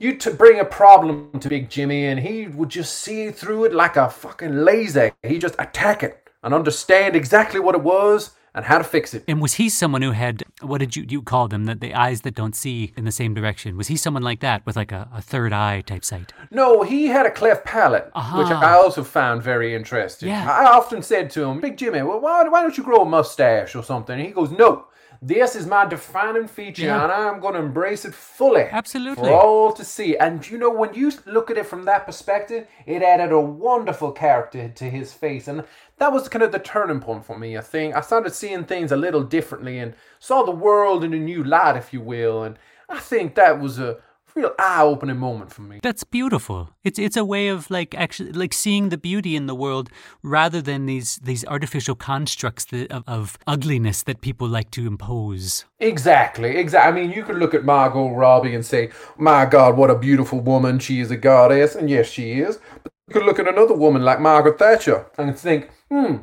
you 0.00 0.16
to 0.16 0.32
bring 0.32 0.58
a 0.58 0.64
problem 0.64 1.30
to 1.38 1.48
Big 1.48 1.70
Jimmy, 1.70 2.04
and 2.06 2.18
he 2.18 2.48
would 2.48 2.68
just 2.68 2.98
see 2.98 3.30
through 3.30 3.64
it 3.64 3.72
like 3.72 3.96
a 3.96 4.10
fucking 4.10 4.64
laser. 4.64 5.12
He 5.22 5.38
just 5.38 5.54
attack 5.58 6.02
it 6.02 6.23
and 6.44 6.54
understand 6.54 7.16
exactly 7.16 7.58
what 7.58 7.74
it 7.74 7.82
was 7.82 8.32
and 8.54 8.64
how 8.64 8.78
to 8.78 8.84
fix 8.84 9.14
it. 9.14 9.24
And 9.26 9.42
was 9.42 9.54
he 9.54 9.68
someone 9.68 10.02
who 10.02 10.12
had, 10.12 10.44
what 10.60 10.78
did 10.78 10.94
you, 10.94 11.04
you 11.08 11.22
call 11.22 11.48
them, 11.48 11.64
that 11.64 11.80
the 11.80 11.92
eyes 11.92 12.20
that 12.20 12.36
don't 12.36 12.54
see 12.54 12.92
in 12.96 13.04
the 13.04 13.10
same 13.10 13.34
direction? 13.34 13.76
Was 13.76 13.88
he 13.88 13.96
someone 13.96 14.22
like 14.22 14.40
that 14.40 14.64
with 14.64 14.76
like 14.76 14.92
a, 14.92 15.08
a 15.12 15.20
third 15.20 15.52
eye 15.52 15.80
type 15.80 16.04
sight? 16.04 16.32
No, 16.52 16.82
he 16.82 17.06
had 17.06 17.26
a 17.26 17.30
cleft 17.30 17.64
palate, 17.64 18.10
uh-huh. 18.14 18.38
which 18.38 18.48
I 18.48 18.74
also 18.74 19.02
found 19.02 19.42
very 19.42 19.74
interesting. 19.74 20.28
Yeah. 20.28 20.48
I 20.48 20.66
often 20.66 21.02
said 21.02 21.30
to 21.30 21.44
him, 21.44 21.60
Big 21.60 21.76
Jimmy, 21.76 22.02
well, 22.02 22.20
why, 22.20 22.44
why 22.44 22.62
don't 22.62 22.78
you 22.78 22.84
grow 22.84 23.02
a 23.02 23.04
mustache 23.04 23.74
or 23.74 23.82
something? 23.82 24.16
And 24.16 24.24
he 24.24 24.32
goes, 24.32 24.52
No, 24.52 24.86
this 25.26 25.56
is 25.56 25.66
my 25.66 25.86
defining 25.86 26.46
feature, 26.46 26.84
Yeah. 26.84 27.02
and 27.02 27.10
I'm 27.10 27.40
going 27.40 27.54
to 27.54 27.60
embrace 27.60 28.04
it 28.04 28.12
fully. 28.14 28.64
Absolutely. 28.70 29.24
For 29.24 29.32
all 29.32 29.72
to 29.72 29.82
see. 29.82 30.16
And 30.18 30.46
you 30.48 30.58
know, 30.58 30.70
when 30.70 30.92
you 30.92 31.10
look 31.24 31.50
at 31.50 31.56
it 31.56 31.64
from 31.66 31.84
that 31.86 32.04
perspective, 32.04 32.66
it 32.84 33.02
added 33.02 33.32
a 33.32 33.40
wonderful 33.40 34.12
character 34.12 34.68
to 34.68 34.84
his 34.84 35.14
face. 35.14 35.48
And 35.48 35.64
that 35.96 36.12
was 36.12 36.28
kind 36.28 36.42
of 36.42 36.52
the 36.52 36.58
turning 36.58 37.00
point 37.00 37.24
for 37.24 37.38
me, 37.38 37.56
I 37.56 37.62
think. 37.62 37.96
I 37.96 38.02
started 38.02 38.34
seeing 38.34 38.64
things 38.64 38.92
a 38.92 38.96
little 38.96 39.22
differently 39.22 39.78
and 39.78 39.94
saw 40.18 40.42
the 40.42 40.50
world 40.50 41.02
in 41.04 41.14
a 41.14 41.18
new 41.18 41.42
light, 41.42 41.76
if 41.76 41.92
you 41.94 42.02
will. 42.02 42.42
And 42.42 42.58
I 42.90 42.98
think 42.98 43.34
that 43.34 43.58
was 43.60 43.78
a 43.78 43.96
real 44.34 44.52
eye 44.58 44.82
opening 44.82 45.16
moment 45.16 45.52
for 45.52 45.62
me. 45.62 45.80
That's 45.82 46.04
beautiful. 46.04 46.70
It's 46.82 46.98
it's 46.98 47.16
a 47.16 47.24
way 47.24 47.48
of 47.48 47.70
like 47.70 47.94
actually 47.94 48.32
like 48.32 48.52
seeing 48.52 48.88
the 48.88 48.98
beauty 48.98 49.36
in 49.36 49.46
the 49.46 49.54
world 49.54 49.90
rather 50.22 50.60
than 50.60 50.86
these 50.86 51.16
these 51.16 51.44
artificial 51.46 51.94
constructs 51.94 52.64
that, 52.66 52.90
of, 52.90 53.04
of 53.06 53.38
ugliness 53.46 54.02
that 54.02 54.20
people 54.20 54.48
like 54.48 54.70
to 54.72 54.86
impose. 54.86 55.64
Exactly, 55.78 56.56
exactly. 56.56 56.90
I 56.90 56.94
mean, 56.94 57.16
you 57.16 57.22
could 57.22 57.36
look 57.36 57.54
at 57.54 57.64
Margot 57.64 58.10
Robbie 58.10 58.54
and 58.54 58.64
say, 58.64 58.90
"My 59.16 59.46
God, 59.46 59.76
what 59.76 59.90
a 59.90 59.98
beautiful 59.98 60.40
woman! 60.40 60.78
She 60.78 61.00
is 61.00 61.10
a 61.10 61.16
goddess," 61.16 61.74
and 61.74 61.88
yes, 61.88 62.08
she 62.08 62.40
is. 62.40 62.58
But 62.82 62.92
you 63.08 63.14
could 63.14 63.24
look 63.24 63.38
at 63.38 63.48
another 63.48 63.74
woman 63.74 64.02
like 64.02 64.20
Margaret 64.20 64.58
Thatcher 64.58 65.06
and 65.16 65.38
think, 65.38 65.70
"Hmm, 65.90 66.16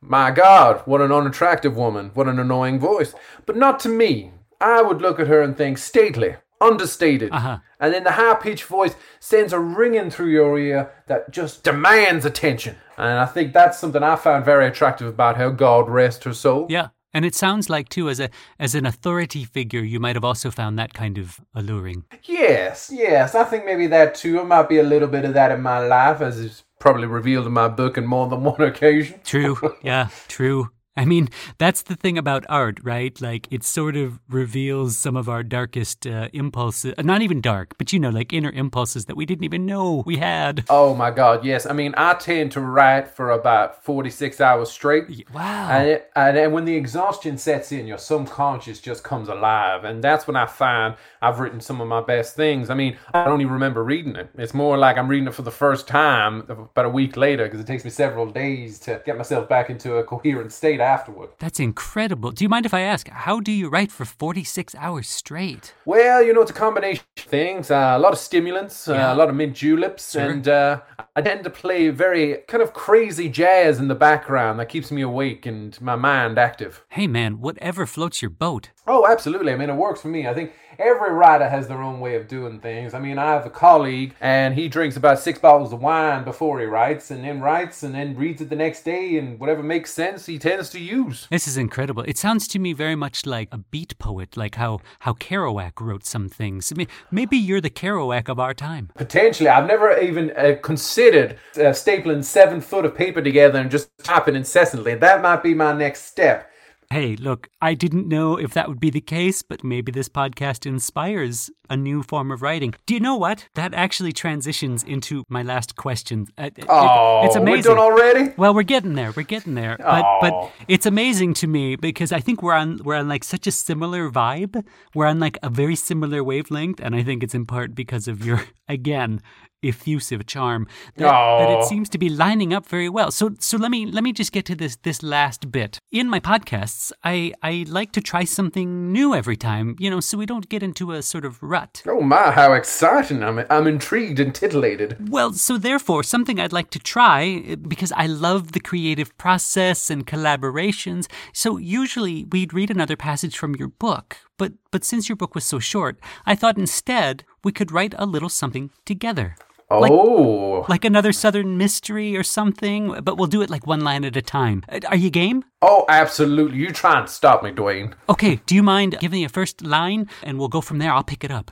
my 0.00 0.30
God, 0.30 0.82
what 0.86 1.00
an 1.00 1.12
unattractive 1.12 1.76
woman! 1.76 2.12
What 2.14 2.28
an 2.28 2.38
annoying 2.38 2.78
voice!" 2.80 3.14
But 3.46 3.56
not 3.56 3.80
to 3.80 3.88
me. 3.88 4.32
I 4.60 4.82
would 4.82 5.00
look 5.00 5.20
at 5.20 5.28
her 5.28 5.40
and 5.40 5.56
think, 5.56 5.78
stately, 5.78 6.34
understated, 6.60 7.32
Uh-huh. 7.32 7.58
and 7.80 7.94
then 7.94 8.04
the 8.04 8.12
high-pitched 8.12 8.64
voice 8.64 8.94
sends 9.20 9.52
a 9.52 9.58
ringing 9.60 10.10
through 10.10 10.30
your 10.30 10.58
ear 10.58 10.90
that 11.06 11.30
just 11.30 11.62
demands 11.64 12.24
attention. 12.24 12.76
And 12.96 13.18
I 13.18 13.26
think 13.26 13.52
that's 13.52 13.78
something 13.78 14.02
I 14.02 14.16
found 14.16 14.44
very 14.44 14.66
attractive 14.66 15.06
about 15.06 15.36
her. 15.36 15.50
God 15.50 15.88
rest 15.88 16.24
her 16.24 16.34
soul. 16.34 16.66
Yeah. 16.68 16.88
And 17.14 17.24
it 17.24 17.34
sounds 17.34 17.70
like 17.70 17.88
too 17.88 18.10
as 18.10 18.20
a 18.20 18.28
as 18.58 18.74
an 18.74 18.84
authority 18.84 19.42
figure 19.42 19.80
you 19.80 19.98
might 19.98 20.14
have 20.14 20.24
also 20.26 20.50
found 20.50 20.78
that 20.78 20.92
kind 20.92 21.16
of 21.16 21.40
alluring. 21.54 22.04
Yes, 22.24 22.90
yes. 22.92 23.34
I 23.34 23.44
think 23.44 23.64
maybe 23.64 23.86
that 23.86 24.14
too. 24.14 24.34
There 24.34 24.44
might 24.44 24.68
be 24.68 24.78
a 24.78 24.82
little 24.82 25.08
bit 25.08 25.24
of 25.24 25.32
that 25.32 25.50
in 25.50 25.62
my 25.62 25.78
life, 25.78 26.20
as 26.20 26.38
is 26.38 26.64
probably 26.78 27.06
revealed 27.06 27.46
in 27.46 27.52
my 27.52 27.66
book 27.68 27.96
on 27.96 28.04
more 28.06 28.28
than 28.28 28.44
one 28.44 28.60
occasion. 28.60 29.20
True. 29.24 29.56
yeah, 29.82 30.08
true. 30.28 30.68
I 30.98 31.04
mean, 31.04 31.28
that's 31.58 31.82
the 31.82 31.94
thing 31.94 32.18
about 32.18 32.44
art, 32.48 32.80
right? 32.82 33.18
Like, 33.20 33.46
it 33.52 33.62
sort 33.62 33.96
of 33.96 34.18
reveals 34.28 34.98
some 34.98 35.16
of 35.16 35.28
our 35.28 35.44
darkest 35.44 36.06
uh, 36.08 36.28
impulses. 36.32 36.94
uh, 36.98 37.02
Not 37.02 37.22
even 37.22 37.40
dark, 37.40 37.78
but 37.78 37.92
you 37.92 38.00
know, 38.00 38.10
like 38.10 38.32
inner 38.32 38.50
impulses 38.50 39.04
that 39.04 39.16
we 39.16 39.24
didn't 39.24 39.44
even 39.44 39.64
know 39.64 40.02
we 40.04 40.16
had. 40.16 40.64
Oh 40.68 40.94
my 40.94 41.12
God, 41.12 41.44
yes. 41.44 41.66
I 41.66 41.72
mean, 41.72 41.94
I 41.96 42.14
tend 42.14 42.50
to 42.52 42.60
write 42.60 43.08
for 43.08 43.30
about 43.30 43.84
46 43.84 44.40
hours 44.40 44.70
straight. 44.70 45.24
Wow. 45.32 45.70
And, 45.70 46.02
and, 46.16 46.36
and 46.36 46.52
when 46.52 46.64
the 46.64 46.74
exhaustion 46.74 47.38
sets 47.38 47.70
in, 47.70 47.86
your 47.86 47.98
subconscious 47.98 48.80
just 48.80 49.04
comes 49.04 49.28
alive. 49.28 49.84
And 49.84 50.02
that's 50.02 50.26
when 50.26 50.34
I 50.36 50.46
find 50.46 50.96
I've 51.22 51.38
written 51.38 51.60
some 51.60 51.80
of 51.80 51.86
my 51.86 52.00
best 52.00 52.34
things. 52.34 52.70
I 52.70 52.74
mean, 52.74 52.96
I 53.14 53.24
don't 53.24 53.40
even 53.40 53.52
remember 53.52 53.84
reading 53.84 54.16
it. 54.16 54.30
It's 54.36 54.52
more 54.54 54.76
like 54.76 54.98
I'm 54.98 55.06
reading 55.06 55.28
it 55.28 55.34
for 55.34 55.42
the 55.42 55.52
first 55.52 55.86
time 55.86 56.40
about 56.48 56.86
a 56.86 56.88
week 56.88 57.16
later 57.16 57.44
because 57.44 57.60
it 57.60 57.66
takes 57.68 57.84
me 57.84 57.90
several 57.90 58.26
days 58.26 58.80
to 58.80 59.00
get 59.06 59.16
myself 59.16 59.48
back 59.48 59.70
into 59.70 59.94
a 59.96 60.02
coherent 60.02 60.52
state 60.52 60.80
afterward. 60.94 61.30
That's 61.38 61.60
incredible. 61.60 62.30
Do 62.32 62.44
you 62.44 62.48
mind 62.48 62.66
if 62.66 62.74
I 62.74 62.80
ask, 62.80 63.08
how 63.26 63.40
do 63.40 63.52
you 63.52 63.68
write 63.68 63.92
for 63.92 64.04
46 64.04 64.74
hours 64.74 65.08
straight? 65.08 65.74
Well, 65.84 66.22
you 66.22 66.32
know, 66.32 66.42
it's 66.42 66.50
a 66.50 66.54
combination 66.66 67.04
of 67.18 67.24
things. 67.24 67.70
Uh, 67.70 67.92
a 67.96 67.98
lot 67.98 68.12
of 68.12 68.18
stimulants, 68.18 68.88
Yeah. 68.88 69.10
uh, 69.10 69.14
a 69.14 69.16
lot 69.16 69.28
of 69.28 69.34
mint 69.34 69.54
juleps, 69.54 70.12
Sure. 70.12 70.22
and 70.30 70.46
uh, 70.48 70.80
I 71.16 71.20
tend 71.22 71.44
to 71.44 71.50
play 71.50 71.90
very 71.90 72.26
kind 72.48 72.62
of 72.62 72.72
crazy 72.72 73.28
jazz 73.28 73.78
in 73.78 73.88
the 73.88 73.94
background 74.08 74.58
that 74.60 74.68
keeps 74.68 74.90
me 74.90 75.02
awake 75.02 75.46
and 75.46 75.78
my 75.80 75.96
mind 75.96 76.38
active. 76.38 76.84
Hey 76.88 77.06
man, 77.06 77.40
whatever 77.40 77.86
floats 77.86 78.22
your 78.22 78.30
boat. 78.30 78.70
Oh, 78.88 79.06
absolutely. 79.06 79.52
I 79.52 79.56
mean, 79.56 79.68
it 79.68 79.76
works 79.76 80.00
for 80.00 80.08
me. 80.08 80.26
I 80.26 80.32
think 80.32 80.54
every 80.78 81.12
writer 81.12 81.46
has 81.46 81.68
their 81.68 81.82
own 81.82 82.00
way 82.00 82.14
of 82.14 82.26
doing 82.26 82.58
things. 82.58 82.94
I 82.94 83.00
mean, 83.00 83.18
I 83.18 83.26
have 83.26 83.44
a 83.44 83.50
colleague, 83.50 84.14
and 84.18 84.54
he 84.54 84.66
drinks 84.66 84.96
about 84.96 85.18
six 85.18 85.38
bottles 85.38 85.74
of 85.74 85.82
wine 85.82 86.24
before 86.24 86.58
he 86.58 86.64
writes, 86.64 87.10
and 87.10 87.22
then 87.22 87.40
writes, 87.40 87.82
and 87.82 87.94
then 87.94 88.16
reads 88.16 88.40
it 88.40 88.48
the 88.48 88.56
next 88.56 88.84
day, 88.84 89.18
and 89.18 89.38
whatever 89.38 89.62
makes 89.62 89.92
sense, 89.92 90.24
he 90.24 90.38
tends 90.38 90.70
to 90.70 90.80
use. 90.80 91.26
This 91.30 91.46
is 91.46 91.58
incredible. 91.58 92.02
It 92.04 92.16
sounds 92.16 92.48
to 92.48 92.58
me 92.58 92.72
very 92.72 92.96
much 92.96 93.26
like 93.26 93.48
a 93.52 93.58
beat 93.58 93.98
poet, 93.98 94.38
like 94.38 94.54
how, 94.54 94.80
how 95.00 95.12
Kerouac 95.12 95.80
wrote 95.80 96.06
some 96.06 96.30
things. 96.30 96.72
I 96.72 96.76
mean, 96.76 96.88
maybe 97.10 97.36
you're 97.36 97.60
the 97.60 97.68
Kerouac 97.68 98.30
of 98.30 98.40
our 98.40 98.54
time. 98.54 98.88
Potentially, 98.94 99.50
I've 99.50 99.66
never 99.66 99.98
even 99.98 100.30
uh, 100.30 100.56
considered 100.62 101.38
uh, 101.56 101.74
stapling 101.74 102.24
seven 102.24 102.62
foot 102.62 102.86
of 102.86 102.94
paper 102.94 103.20
together 103.20 103.58
and 103.58 103.70
just 103.70 103.90
typing 104.02 104.34
incessantly. 104.34 104.94
That 104.94 105.20
might 105.20 105.42
be 105.42 105.52
my 105.52 105.74
next 105.74 106.04
step. 106.04 106.47
Hey, 106.90 107.16
look, 107.16 107.48
I 107.60 107.74
didn't 107.74 108.08
know 108.08 108.38
if 108.38 108.54
that 108.54 108.66
would 108.66 108.80
be 108.80 108.88
the 108.88 109.02
case, 109.02 109.42
but 109.42 109.62
maybe 109.62 109.92
this 109.92 110.08
podcast 110.08 110.64
inspires 110.64 111.50
a 111.70 111.76
new 111.76 112.02
form 112.02 112.30
of 112.30 112.42
writing. 112.42 112.74
Do 112.86 112.94
you 112.94 113.00
know 113.00 113.16
what? 113.16 113.46
That 113.54 113.74
actually 113.74 114.12
transitions 114.12 114.82
into 114.84 115.24
my 115.28 115.42
last 115.42 115.76
question. 115.76 116.26
Uh, 116.36 116.50
it- 116.56 116.64
Oh, 116.68 117.22
it's 117.24 117.34
we're 117.36 117.42
amazing. 117.42 117.74
done 117.74 117.78
already? 117.78 118.32
Well, 118.36 118.54
we're 118.54 118.62
getting 118.62 118.94
there. 118.94 119.12
We're 119.16 119.22
getting 119.22 119.54
there. 119.54 119.76
But 119.78 120.04
but 120.20 120.52
it's 120.68 120.86
amazing 120.86 121.34
to 121.34 121.46
me 121.46 121.76
because 121.76 122.12
I 122.12 122.20
think 122.20 122.42
we're 122.42 122.54
on 122.54 122.80
we're 122.84 122.96
on 122.96 123.08
like 123.08 123.24
such 123.24 123.46
a 123.46 123.50
similar 123.52 124.10
vibe. 124.10 124.64
We're 124.94 125.06
on 125.06 125.18
like 125.18 125.38
a 125.42 125.48
very 125.50 125.76
similar 125.76 126.22
wavelength, 126.22 126.80
and 126.80 126.94
I 126.94 127.02
think 127.02 127.22
it's 127.22 127.34
in 127.34 127.46
part 127.46 127.74
because 127.74 128.08
of 128.08 128.24
your 128.24 128.42
again 128.68 129.20
effusive 129.60 130.24
charm 130.24 130.68
that, 130.96 131.10
that 131.10 131.50
it 131.58 131.64
seems 131.64 131.88
to 131.88 131.98
be 131.98 132.08
lining 132.08 132.52
up 132.54 132.64
very 132.66 132.88
well. 132.88 133.10
So 133.10 133.30
so 133.40 133.56
let 133.56 133.70
me 133.72 133.86
let 133.86 134.04
me 134.04 134.12
just 134.12 134.30
get 134.32 134.44
to 134.46 134.54
this 134.54 134.76
this 134.76 135.02
last 135.02 135.50
bit. 135.50 135.78
In 135.90 136.08
my 136.08 136.20
podcasts, 136.20 136.92
I 137.02 137.32
I 137.42 137.64
like 137.68 137.90
to 137.92 138.00
try 138.00 138.24
something 138.24 138.92
new 138.92 139.14
every 139.14 139.36
time, 139.36 139.74
you 139.80 139.90
know, 139.90 140.00
so 140.00 140.16
we 140.16 140.26
don't 140.26 140.48
get 140.48 140.62
into 140.62 140.92
a 140.92 141.02
sort 141.02 141.24
of 141.24 141.42
rut. 141.42 141.57
Oh 141.86 142.00
my, 142.00 142.30
how 142.30 142.52
exciting. 142.52 143.22
I'm, 143.22 143.44
I'm 143.50 143.66
intrigued 143.66 144.20
and 144.20 144.34
titillated. 144.34 145.10
Well, 145.10 145.32
so 145.32 145.58
therefore, 145.58 146.02
something 146.02 146.38
I'd 146.38 146.52
like 146.52 146.70
to 146.70 146.78
try 146.78 147.44
uh, 147.50 147.56
because 147.56 147.92
I 147.92 148.06
love 148.06 148.52
the 148.52 148.60
creative 148.60 149.16
process 149.18 149.90
and 149.90 150.06
collaborations. 150.06 151.06
So 151.32 151.56
usually 151.56 152.24
we'd 152.24 152.54
read 152.54 152.70
another 152.70 152.96
passage 152.96 153.36
from 153.36 153.56
your 153.56 153.68
book, 153.68 154.16
but 154.36 154.52
but 154.70 154.84
since 154.84 155.08
your 155.08 155.16
book 155.16 155.34
was 155.34 155.44
so 155.44 155.58
short, 155.58 155.98
I 156.26 156.34
thought 156.34 156.58
instead 156.58 157.24
we 157.42 157.52
could 157.52 157.72
write 157.72 157.94
a 157.98 158.06
little 158.06 158.28
something 158.28 158.70
together. 158.84 159.36
Like- 159.70 159.92
Oh. 159.92 160.64
Like 160.68 160.84
another 160.84 161.12
southern 161.12 161.56
mystery 161.58 162.16
or 162.16 162.22
something, 162.22 163.00
but 163.02 163.16
we'll 163.18 163.26
do 163.28 163.42
it 163.42 163.50
like 163.50 163.66
one 163.66 163.80
line 163.80 164.04
at 164.04 164.16
a 164.16 164.22
time. 164.22 164.62
Uh, 164.68 164.80
Are 164.88 164.96
you 164.96 165.10
game? 165.10 165.44
Oh, 165.62 165.84
absolutely. 165.88 166.58
You 166.58 166.72
try 166.72 166.98
and 167.00 167.08
stop 167.08 167.42
me, 167.42 167.50
Dwayne. 167.52 167.92
Okay, 168.08 168.40
do 168.46 168.54
you 168.54 168.62
mind 168.62 168.96
giving 168.98 169.20
me 169.20 169.24
a 169.24 169.28
first 169.28 169.62
line 169.62 170.08
and 170.22 170.38
we'll 170.38 170.48
go 170.48 170.60
from 170.60 170.78
there? 170.78 170.92
I'll 170.92 171.04
pick 171.04 171.22
it 171.22 171.30
up. 171.30 171.50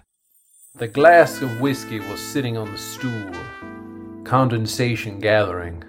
The 0.75 0.89
glass 0.89 1.41
of 1.43 1.61
whiskey 1.61 2.01
was 2.01 2.21
sitting 2.21 2.57
on 2.57 2.71
the 2.73 2.79
stool, 2.79 3.33
condensation 4.25 5.19
gathering. 5.21 5.85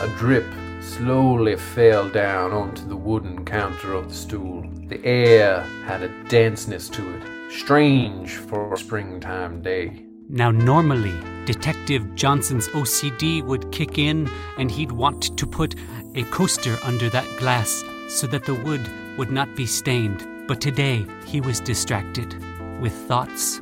A 0.00 0.08
drip 0.18 0.46
slowly 0.80 1.56
fell 1.56 2.08
down 2.08 2.52
onto 2.52 2.86
the 2.86 2.96
wooden 2.96 3.44
counter 3.44 3.92
of 3.94 4.08
the 4.08 4.14
stool. 4.14 4.64
The 4.88 5.04
air 5.04 5.60
had 5.86 6.02
a 6.02 6.08
denseness 6.28 6.88
to 6.90 7.02
it, 7.16 7.22
strange 7.52 8.32
for 8.36 8.74
a 8.74 8.76
springtime 8.78 9.62
day. 9.62 10.05
Now, 10.28 10.50
normally, 10.50 11.14
Detective 11.44 12.16
Johnson's 12.16 12.66
OCD 12.68 13.44
would 13.44 13.70
kick 13.70 13.96
in 13.96 14.28
and 14.58 14.68
he'd 14.68 14.90
want 14.90 15.38
to 15.38 15.46
put 15.46 15.76
a 16.16 16.24
coaster 16.24 16.76
under 16.82 17.08
that 17.10 17.28
glass 17.38 17.84
so 18.08 18.26
that 18.26 18.44
the 18.44 18.54
wood 18.54 18.90
would 19.18 19.30
not 19.30 19.54
be 19.54 19.66
stained. 19.66 20.26
But 20.48 20.60
today, 20.60 21.06
he 21.26 21.40
was 21.40 21.60
distracted 21.60 22.34
with 22.80 22.92
thoughts 22.92 23.60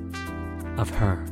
of 0.79 0.89
her. 0.89 1.27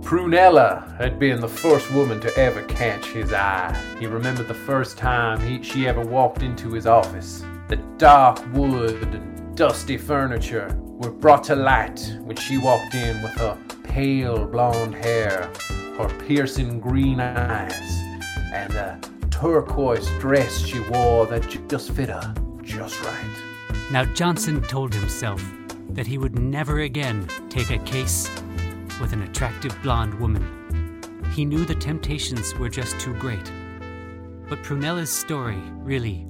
Prunella 0.00 0.96
had 0.98 1.20
been 1.20 1.40
the 1.40 1.48
first 1.48 1.92
woman 1.92 2.20
to 2.20 2.36
ever 2.36 2.62
catch 2.64 3.06
his 3.06 3.32
eye. 3.32 3.80
He 4.00 4.08
remembered 4.08 4.48
the 4.48 4.54
first 4.54 4.98
time 4.98 5.40
he, 5.40 5.62
she 5.62 5.86
ever 5.86 6.02
walked 6.02 6.42
into 6.42 6.72
his 6.72 6.88
office. 6.88 7.44
The 7.68 7.76
dark 7.96 8.44
wood 8.52 9.00
and 9.02 9.56
dusty 9.56 9.96
furniture 9.96 10.76
were 10.82 11.12
brought 11.12 11.44
to 11.44 11.54
light 11.54 12.18
when 12.22 12.36
she 12.36 12.58
walked 12.58 12.94
in 12.94 13.22
with 13.22 13.32
her 13.34 13.56
pale 13.94 14.44
blonde 14.44 14.92
hair, 14.92 15.48
her 15.96 16.08
piercing 16.26 16.80
green 16.80 17.20
eyes, 17.20 18.02
and 18.52 18.72
the 18.72 18.98
turquoise 19.30 20.10
dress 20.18 20.66
she 20.66 20.80
wore 20.80 21.26
that 21.26 21.48
just 21.68 21.92
fit 21.92 22.08
her 22.08 22.34
just 22.60 23.00
right. 23.04 23.42
Now, 23.92 24.04
Johnson 24.04 24.60
told 24.62 24.92
himself 24.92 25.40
that 25.90 26.08
he 26.08 26.18
would 26.18 26.36
never 26.36 26.80
again 26.80 27.28
take 27.48 27.70
a 27.70 27.78
case 27.84 28.28
with 29.00 29.12
an 29.12 29.22
attractive 29.22 29.80
blonde 29.80 30.18
woman. 30.18 31.22
He 31.32 31.44
knew 31.44 31.64
the 31.64 31.76
temptations 31.76 32.52
were 32.56 32.68
just 32.68 32.98
too 32.98 33.14
great. 33.14 33.52
But 34.48 34.64
Prunella's 34.64 35.12
story 35.12 35.62
really 35.76 36.26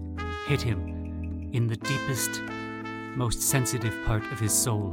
hit 0.47 0.61
him 0.61 1.49
in 1.55 1.67
the 1.67 1.77
deepest, 1.77 2.43
most 3.17 3.41
sensitive 3.41 3.95
part 4.05 4.31
of 4.33 4.39
his 4.39 4.53
soul. 4.53 4.93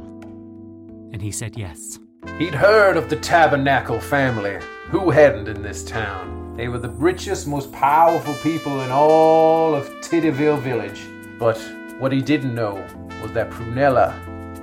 And 1.12 1.20
he 1.20 1.30
said 1.30 1.58
yes. 1.58 1.98
He'd 2.38 2.54
heard 2.54 2.96
of 2.96 3.08
the 3.08 3.16
Tabernacle 3.16 3.98
family. 4.00 4.58
Who 4.90 5.10
hadn't 5.10 5.48
in 5.48 5.60
this 5.60 5.82
town? 5.82 6.54
They 6.56 6.68
were 6.68 6.78
the 6.78 6.90
richest, 6.90 7.48
most 7.48 7.72
powerful 7.72 8.34
people 8.42 8.82
in 8.82 8.90
all 8.92 9.74
of 9.74 9.88
Tiddyville 10.00 10.60
Village. 10.60 11.02
But 11.38 11.58
what 11.98 12.12
he 12.12 12.20
didn't 12.20 12.54
know 12.54 12.74
was 13.22 13.32
that 13.32 13.50
Prunella 13.50 14.14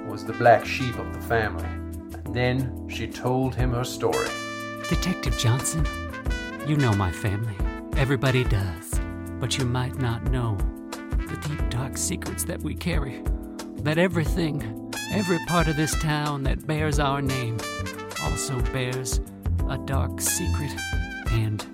was 0.08 0.24
the 0.24 0.34
black 0.34 0.66
sheep 0.66 0.98
of 0.98 1.14
the 1.14 1.22
family. 1.22 1.66
And 1.66 2.34
then 2.34 2.88
she 2.90 3.08
told 3.08 3.56
him 3.56 3.74
her 3.74 3.84
story. 3.84 4.30
Detective 4.88 5.38
Johnson, 5.38 5.86
you 6.66 6.78
know 6.78 6.94
my 6.94 7.12
family. 7.12 7.56
Everybody 7.98 8.46
does. 8.46 9.00
But 9.40 9.58
you 9.58 9.66
might 9.66 9.98
not 10.00 10.24
know 10.32 10.58
the 10.92 11.38
deep, 11.48 11.70
dark 11.70 11.98
secrets 11.98 12.46
that 12.46 12.62
we 12.62 12.74
carry. 12.74 13.22
That 13.84 13.98
everything, 13.98 14.89
every 15.12 15.40
part 15.48 15.68
of 15.68 15.76
this 15.76 15.96
town 16.02 16.44
that 16.44 16.68
bears 16.68 17.00
our 17.00 17.22
name, 17.22 17.58
also 18.22 18.60
bears 18.74 19.20
a 19.70 19.78
dark 19.86 20.22
secret 20.22 20.72
and 21.32 21.66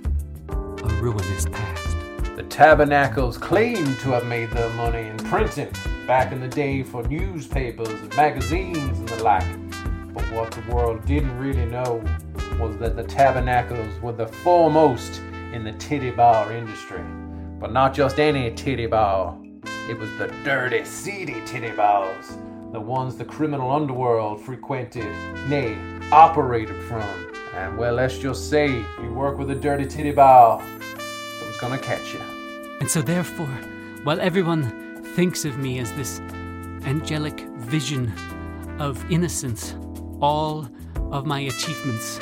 a 0.49 0.87
ruinous 1.01 1.45
past. 1.45 1.95
The 2.37 2.43
tabernacles 2.43 3.37
claimed 3.37 3.99
to 3.99 4.11
have 4.11 4.25
made 4.25 4.51
their 4.51 4.69
money 4.71 5.07
in 5.07 5.17
printing 5.17 5.71
back 6.07 6.31
in 6.31 6.39
the 6.39 6.47
day 6.47 6.83
for 6.83 7.03
newspapers 7.03 7.89
and 7.89 8.15
magazines 8.15 8.99
and 8.99 9.09
the 9.09 9.23
like. 9.23 9.45
But 10.13 10.23
what 10.31 10.51
the 10.51 10.61
world 10.73 11.05
didn't 11.05 11.37
really 11.37 11.65
know 11.65 12.03
was 12.57 12.77
that 12.77 12.95
the 12.95 13.03
tabernacles 13.03 13.99
were 14.01 14.13
the 14.13 14.27
foremost 14.27 15.21
in 15.51 15.65
the 15.65 15.73
titty 15.73 16.11
bar 16.11 16.53
industry. 16.53 17.03
But 17.59 17.73
not 17.73 17.93
just 17.93 18.19
any 18.19 18.51
titty 18.53 18.85
bar, 18.85 19.37
it 19.89 19.97
was 19.99 20.09
the 20.17 20.33
dirty, 20.43 20.85
seedy 20.85 21.41
titty 21.45 21.71
bars, 21.71 22.37
the 22.75 22.81
ones 22.81 23.15
the 23.15 23.23
criminal 23.23 23.71
underworld 23.71 24.41
frequented, 24.41 25.09
nay, 25.47 25.77
operated 26.11 26.75
from. 26.83 27.07
And 27.55 27.77
well, 27.77 27.93
let's 27.93 28.17
just 28.17 28.49
say 28.49 28.67
you 29.01 29.13
work 29.13 29.37
with 29.37 29.49
a 29.49 29.55
dirty 29.55 29.85
titty 29.85 30.11
bar, 30.11 30.61
someone's 31.39 31.57
gonna 31.61 31.77
catch 31.77 32.13
you. 32.13 32.19
And 32.81 32.91
so, 32.91 33.01
therefore, 33.01 33.55
while 34.03 34.19
everyone 34.19 35.01
thinks 35.15 35.45
of 35.45 35.57
me 35.57 35.79
as 35.79 35.93
this 35.93 36.19
angelic 36.83 37.39
vision 37.75 38.11
of 38.77 39.09
innocence, 39.09 39.73
all 40.19 40.67
of 41.13 41.25
my 41.25 41.39
achievements 41.39 42.19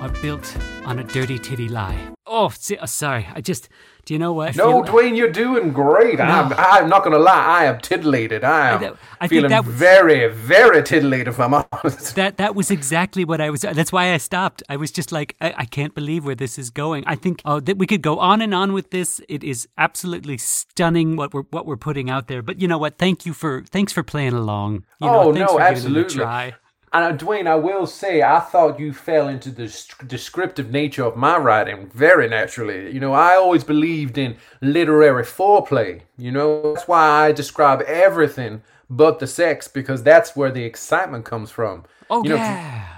are 0.00 0.12
built 0.22 0.56
on 0.86 0.98
a 1.00 1.04
dirty 1.04 1.38
titty 1.38 1.68
lie. 1.68 2.17
Oh, 2.28 2.52
uh, 2.80 2.86
sorry. 2.86 3.26
I 3.34 3.40
just, 3.40 3.68
do 4.04 4.14
you 4.14 4.18
know 4.18 4.32
what? 4.32 4.50
I 4.50 4.52
No, 4.52 4.82
Dwayne, 4.82 5.16
you're 5.16 5.30
doing 5.30 5.72
great. 5.72 6.20
I'm, 6.20 6.52
I'm 6.56 6.88
not 6.88 7.04
gonna 7.04 7.18
lie. 7.18 7.60
I 7.60 7.64
am 7.64 7.80
titillated. 7.80 8.44
I 8.44 8.70
am 8.70 8.84
I- 8.84 9.24
I 9.24 9.28
feeling 9.28 9.50
was- 9.50 9.66
very, 9.66 10.28
very 10.28 10.82
titillated. 10.82 11.28
If 11.28 11.40
I'm 11.40 11.54
honest. 11.54 12.14
That 12.14 12.36
that 12.36 12.54
was 12.54 12.70
exactly 12.70 13.24
what 13.24 13.40
I 13.40 13.50
was. 13.50 13.62
That's 13.62 13.92
why 13.92 14.12
I 14.12 14.18
stopped. 14.18 14.62
I 14.68 14.76
was 14.76 14.90
just 14.90 15.12
like, 15.12 15.36
I, 15.40 15.54
I 15.58 15.64
can't 15.64 15.94
believe 15.94 16.24
where 16.24 16.34
this 16.34 16.58
is 16.58 16.70
going. 16.70 17.04
I 17.06 17.16
think 17.16 17.42
oh, 17.44 17.60
that 17.60 17.76
we 17.78 17.86
could 17.86 18.02
go 18.02 18.18
on 18.18 18.40
and 18.40 18.54
on 18.54 18.72
with 18.72 18.90
this. 18.90 19.20
It 19.28 19.42
is 19.42 19.68
absolutely 19.76 20.38
stunning 20.38 21.16
what 21.16 21.34
we're 21.34 21.44
what 21.50 21.66
we're 21.66 21.76
putting 21.76 22.08
out 22.10 22.28
there. 22.28 22.42
But 22.42 22.60
you 22.60 22.68
know 22.68 22.78
what? 22.78 22.98
Thank 22.98 23.26
you 23.26 23.32
for 23.32 23.62
thanks 23.64 23.92
for 23.92 24.02
playing 24.02 24.34
along. 24.34 24.84
You 25.00 25.08
know, 25.08 25.24
oh 25.24 25.30
no, 25.32 25.46
for 25.48 25.58
giving 25.58 25.58
it 25.58 25.58
a 25.58 25.68
absolutely. 25.68 26.54
And 26.92 27.04
uh, 27.04 27.24
Dwayne, 27.24 27.46
I 27.46 27.56
will 27.56 27.86
say, 27.86 28.22
I 28.22 28.40
thought 28.40 28.80
you 28.80 28.92
fell 28.92 29.28
into 29.28 29.50
the 29.50 29.66
descriptive 30.06 30.70
nature 30.70 31.04
of 31.04 31.16
my 31.16 31.36
writing 31.36 31.90
very 31.94 32.28
naturally. 32.28 32.90
You 32.92 33.00
know, 33.00 33.12
I 33.12 33.36
always 33.36 33.64
believed 33.64 34.16
in 34.16 34.36
literary 34.60 35.24
foreplay. 35.24 36.02
You 36.16 36.32
know, 36.32 36.74
that's 36.74 36.88
why 36.88 37.26
I 37.26 37.32
describe 37.32 37.82
everything 37.82 38.62
but 38.90 39.18
the 39.18 39.26
sex 39.26 39.68
because 39.68 40.02
that's 40.02 40.34
where 40.34 40.50
the 40.50 40.64
excitement 40.64 41.24
comes 41.24 41.50
from. 41.50 41.84
Oh 42.10 42.22
you 42.22 42.30
know, 42.30 42.36
yeah. 42.36 42.97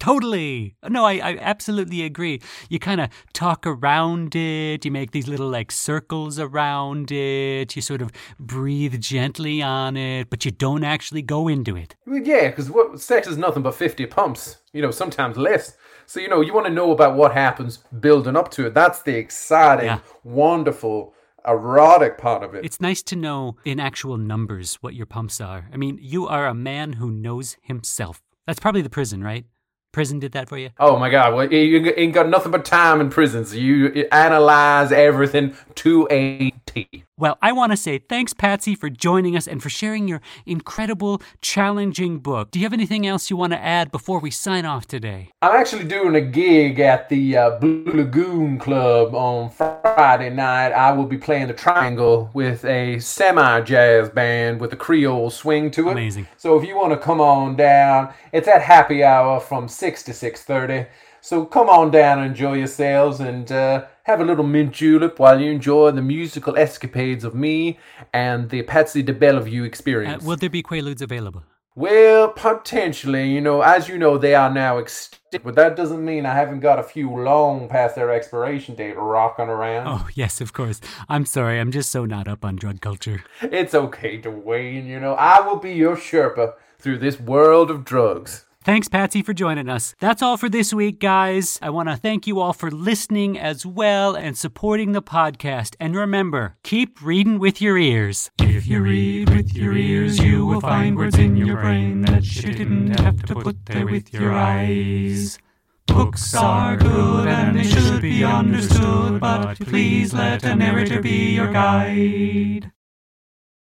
Totally. 0.00 0.74
No, 0.88 1.04
I, 1.04 1.12
I 1.12 1.38
absolutely 1.40 2.02
agree. 2.02 2.40
You 2.68 2.78
kind 2.78 3.00
of 3.00 3.10
talk 3.34 3.66
around 3.66 4.34
it. 4.34 4.84
You 4.84 4.90
make 4.90 5.10
these 5.12 5.28
little 5.28 5.48
like 5.48 5.70
circles 5.70 6.38
around 6.38 7.12
it. 7.12 7.76
You 7.76 7.82
sort 7.82 8.02
of 8.02 8.10
breathe 8.38 8.98
gently 9.00 9.60
on 9.62 9.96
it, 9.96 10.30
but 10.30 10.44
you 10.44 10.50
don't 10.50 10.84
actually 10.84 11.22
go 11.22 11.48
into 11.48 11.76
it. 11.76 11.94
Well, 12.06 12.22
yeah, 12.22 12.48
because 12.48 12.70
what 12.70 12.98
sex 13.00 13.28
is 13.28 13.36
nothing 13.36 13.62
but 13.62 13.74
fifty 13.74 14.06
pumps. 14.06 14.56
You 14.72 14.82
know, 14.82 14.90
sometimes 14.90 15.36
less. 15.36 15.76
So 16.06 16.18
you 16.18 16.28
know, 16.28 16.40
you 16.40 16.54
want 16.54 16.66
to 16.66 16.72
know 16.72 16.90
about 16.92 17.14
what 17.14 17.32
happens 17.32 17.78
building 18.00 18.36
up 18.36 18.50
to 18.52 18.66
it. 18.66 18.74
That's 18.74 19.02
the 19.02 19.16
exciting, 19.16 19.86
Yeah. 19.86 20.00
wonderful, 20.24 21.14
erotic 21.46 22.18
part 22.18 22.42
of 22.42 22.54
it. 22.54 22.64
It's 22.64 22.80
nice 22.80 23.02
to 23.04 23.16
know 23.16 23.56
in 23.64 23.78
actual 23.78 24.16
numbers 24.16 24.76
what 24.80 24.94
your 24.94 25.06
pumps 25.06 25.40
are. 25.40 25.68
I 25.72 25.76
mean, 25.76 25.98
you 26.00 26.26
are 26.26 26.46
a 26.46 26.54
man 26.54 26.94
who 26.94 27.10
knows 27.10 27.56
himself. 27.62 28.22
That's 28.46 28.58
probably 28.58 28.82
the 28.82 28.90
prison, 28.90 29.22
right? 29.22 29.44
Prison 29.92 30.20
did 30.20 30.32
that 30.32 30.48
for 30.48 30.56
you? 30.56 30.70
Oh 30.78 30.96
my 30.96 31.10
God! 31.10 31.34
Well, 31.34 31.52
you 31.52 31.92
ain't 31.96 32.14
got 32.14 32.28
nothing 32.28 32.52
but 32.52 32.64
time 32.64 33.00
in 33.00 33.10
prison, 33.10 33.44
so 33.44 33.56
you 33.56 34.06
analyze 34.12 34.92
everything 34.92 35.56
to 35.76 36.06
a 36.10 36.52
T. 36.66 37.04
Well, 37.20 37.36
I 37.42 37.52
want 37.52 37.70
to 37.72 37.76
say 37.76 37.98
thanks, 37.98 38.32
Patsy, 38.32 38.74
for 38.74 38.88
joining 38.88 39.36
us 39.36 39.46
and 39.46 39.62
for 39.62 39.68
sharing 39.68 40.08
your 40.08 40.22
incredible, 40.46 41.20
challenging 41.42 42.18
book. 42.18 42.50
Do 42.50 42.58
you 42.58 42.64
have 42.64 42.72
anything 42.72 43.06
else 43.06 43.28
you 43.28 43.36
want 43.36 43.52
to 43.52 43.62
add 43.62 43.92
before 43.92 44.20
we 44.20 44.30
sign 44.30 44.64
off 44.64 44.86
today? 44.86 45.30
I'm 45.42 45.60
actually 45.60 45.84
doing 45.84 46.14
a 46.14 46.22
gig 46.22 46.80
at 46.80 47.10
the 47.10 47.36
uh, 47.36 47.50
Blue 47.58 47.84
Lagoon 47.84 48.58
Club 48.58 49.14
on 49.14 49.50
Friday 49.50 50.30
night. 50.30 50.72
I 50.72 50.92
will 50.92 51.04
be 51.04 51.18
playing 51.18 51.48
the 51.48 51.52
triangle 51.52 52.30
with 52.32 52.64
a 52.64 52.98
semi-jazz 53.00 54.08
band 54.08 54.58
with 54.58 54.72
a 54.72 54.76
Creole 54.76 55.28
swing 55.28 55.70
to 55.72 55.90
it. 55.90 55.92
Amazing. 55.92 56.26
So 56.38 56.58
if 56.58 56.66
you 56.66 56.74
want 56.74 56.94
to 56.94 56.98
come 56.98 57.20
on 57.20 57.54
down, 57.54 58.14
it's 58.32 58.48
at 58.48 58.62
happy 58.62 59.04
hour 59.04 59.40
from 59.40 59.68
six 59.68 60.02
to 60.04 60.14
six 60.14 60.42
thirty. 60.42 60.86
So 61.20 61.44
come 61.44 61.68
on 61.68 61.90
down 61.90 62.20
and 62.20 62.28
enjoy 62.28 62.54
yourselves 62.54 63.20
and 63.20 63.52
uh, 63.52 63.84
have 64.10 64.20
a 64.20 64.24
little 64.24 64.44
mint 64.44 64.72
julep 64.72 65.18
while 65.18 65.40
you 65.40 65.50
enjoy 65.50 65.90
the 65.92 66.02
musical 66.02 66.56
escapades 66.56 67.24
of 67.24 67.34
me 67.34 67.78
and 68.12 68.50
the 68.50 68.62
Patsy 68.62 69.02
de 69.02 69.12
Bellevue 69.12 69.62
Uh, 69.62 69.66
experience. 69.66 70.24
will 70.24 70.36
there 70.36 70.50
be 70.50 70.62
Quaaludes 70.62 71.00
available? 71.00 71.44
Well, 71.76 72.28
potentially, 72.30 73.28
you 73.30 73.40
know, 73.40 73.62
as 73.62 73.88
you 73.88 73.96
know, 73.96 74.18
they 74.18 74.34
are 74.34 74.52
now 74.52 74.78
extinct, 74.78 75.44
but 75.44 75.54
that 75.54 75.76
doesn't 75.76 76.04
mean 76.04 76.26
I 76.26 76.34
haven't 76.34 76.60
got 76.60 76.80
a 76.80 76.82
few 76.82 77.08
long 77.08 77.68
past 77.68 77.94
their 77.94 78.10
expiration 78.10 78.74
date 78.74 78.96
rocking 78.98 79.48
around. 79.48 79.86
Oh, 79.86 80.08
yes, 80.14 80.40
of 80.40 80.52
course. 80.52 80.80
I'm 81.08 81.24
sorry. 81.24 81.60
I'm 81.60 81.70
just 81.70 81.90
so 81.90 82.04
not 82.04 82.26
up 82.26 82.44
on 82.44 82.56
drug 82.56 82.80
culture. 82.80 83.22
It's 83.40 83.74
okay, 83.74 84.20
Dwayne, 84.20 84.86
you 84.88 84.98
know, 84.98 85.14
I 85.14 85.40
will 85.46 85.56
be 85.56 85.72
your 85.72 85.96
Sherpa 85.96 86.54
through 86.80 86.98
this 86.98 87.20
world 87.20 87.70
of 87.70 87.84
drugs. 87.84 88.46
Thanks, 88.62 88.88
Patsy, 88.88 89.22
for 89.22 89.32
joining 89.32 89.70
us. 89.70 89.94
That's 90.00 90.20
all 90.20 90.36
for 90.36 90.50
this 90.50 90.74
week, 90.74 91.00
guys. 91.00 91.58
I 91.62 91.70
want 91.70 91.88
to 91.88 91.96
thank 91.96 92.26
you 92.26 92.40
all 92.40 92.52
for 92.52 92.70
listening 92.70 93.38
as 93.38 93.64
well 93.64 94.14
and 94.14 94.36
supporting 94.36 94.92
the 94.92 95.00
podcast. 95.00 95.76
And 95.80 95.96
remember, 95.96 96.56
keep 96.62 97.00
reading 97.00 97.38
with 97.38 97.62
your 97.62 97.78
ears. 97.78 98.30
If 98.38 98.66
you 98.66 98.82
read 98.82 99.30
with 99.30 99.54
your 99.54 99.72
ears, 99.72 100.18
you 100.18 100.44
will 100.44 100.60
find 100.60 100.94
words 100.94 101.16
in 101.16 101.36
your 101.36 101.56
brain 101.56 102.02
that 102.02 102.36
you 102.36 102.52
didn't 102.52 103.00
have 103.00 103.22
to 103.24 103.34
put 103.34 103.64
there 103.64 103.86
with 103.86 104.12
your 104.12 104.34
eyes. 104.34 105.38
Books 105.86 106.34
are 106.34 106.76
good 106.76 107.28
and 107.28 107.58
they 107.58 107.64
should 107.64 108.02
be 108.02 108.22
understood, 108.22 109.20
but 109.20 109.58
please 109.58 110.12
let 110.12 110.44
a 110.44 110.54
narrator 110.54 111.00
be 111.00 111.34
your 111.34 111.50
guide. 111.50 112.70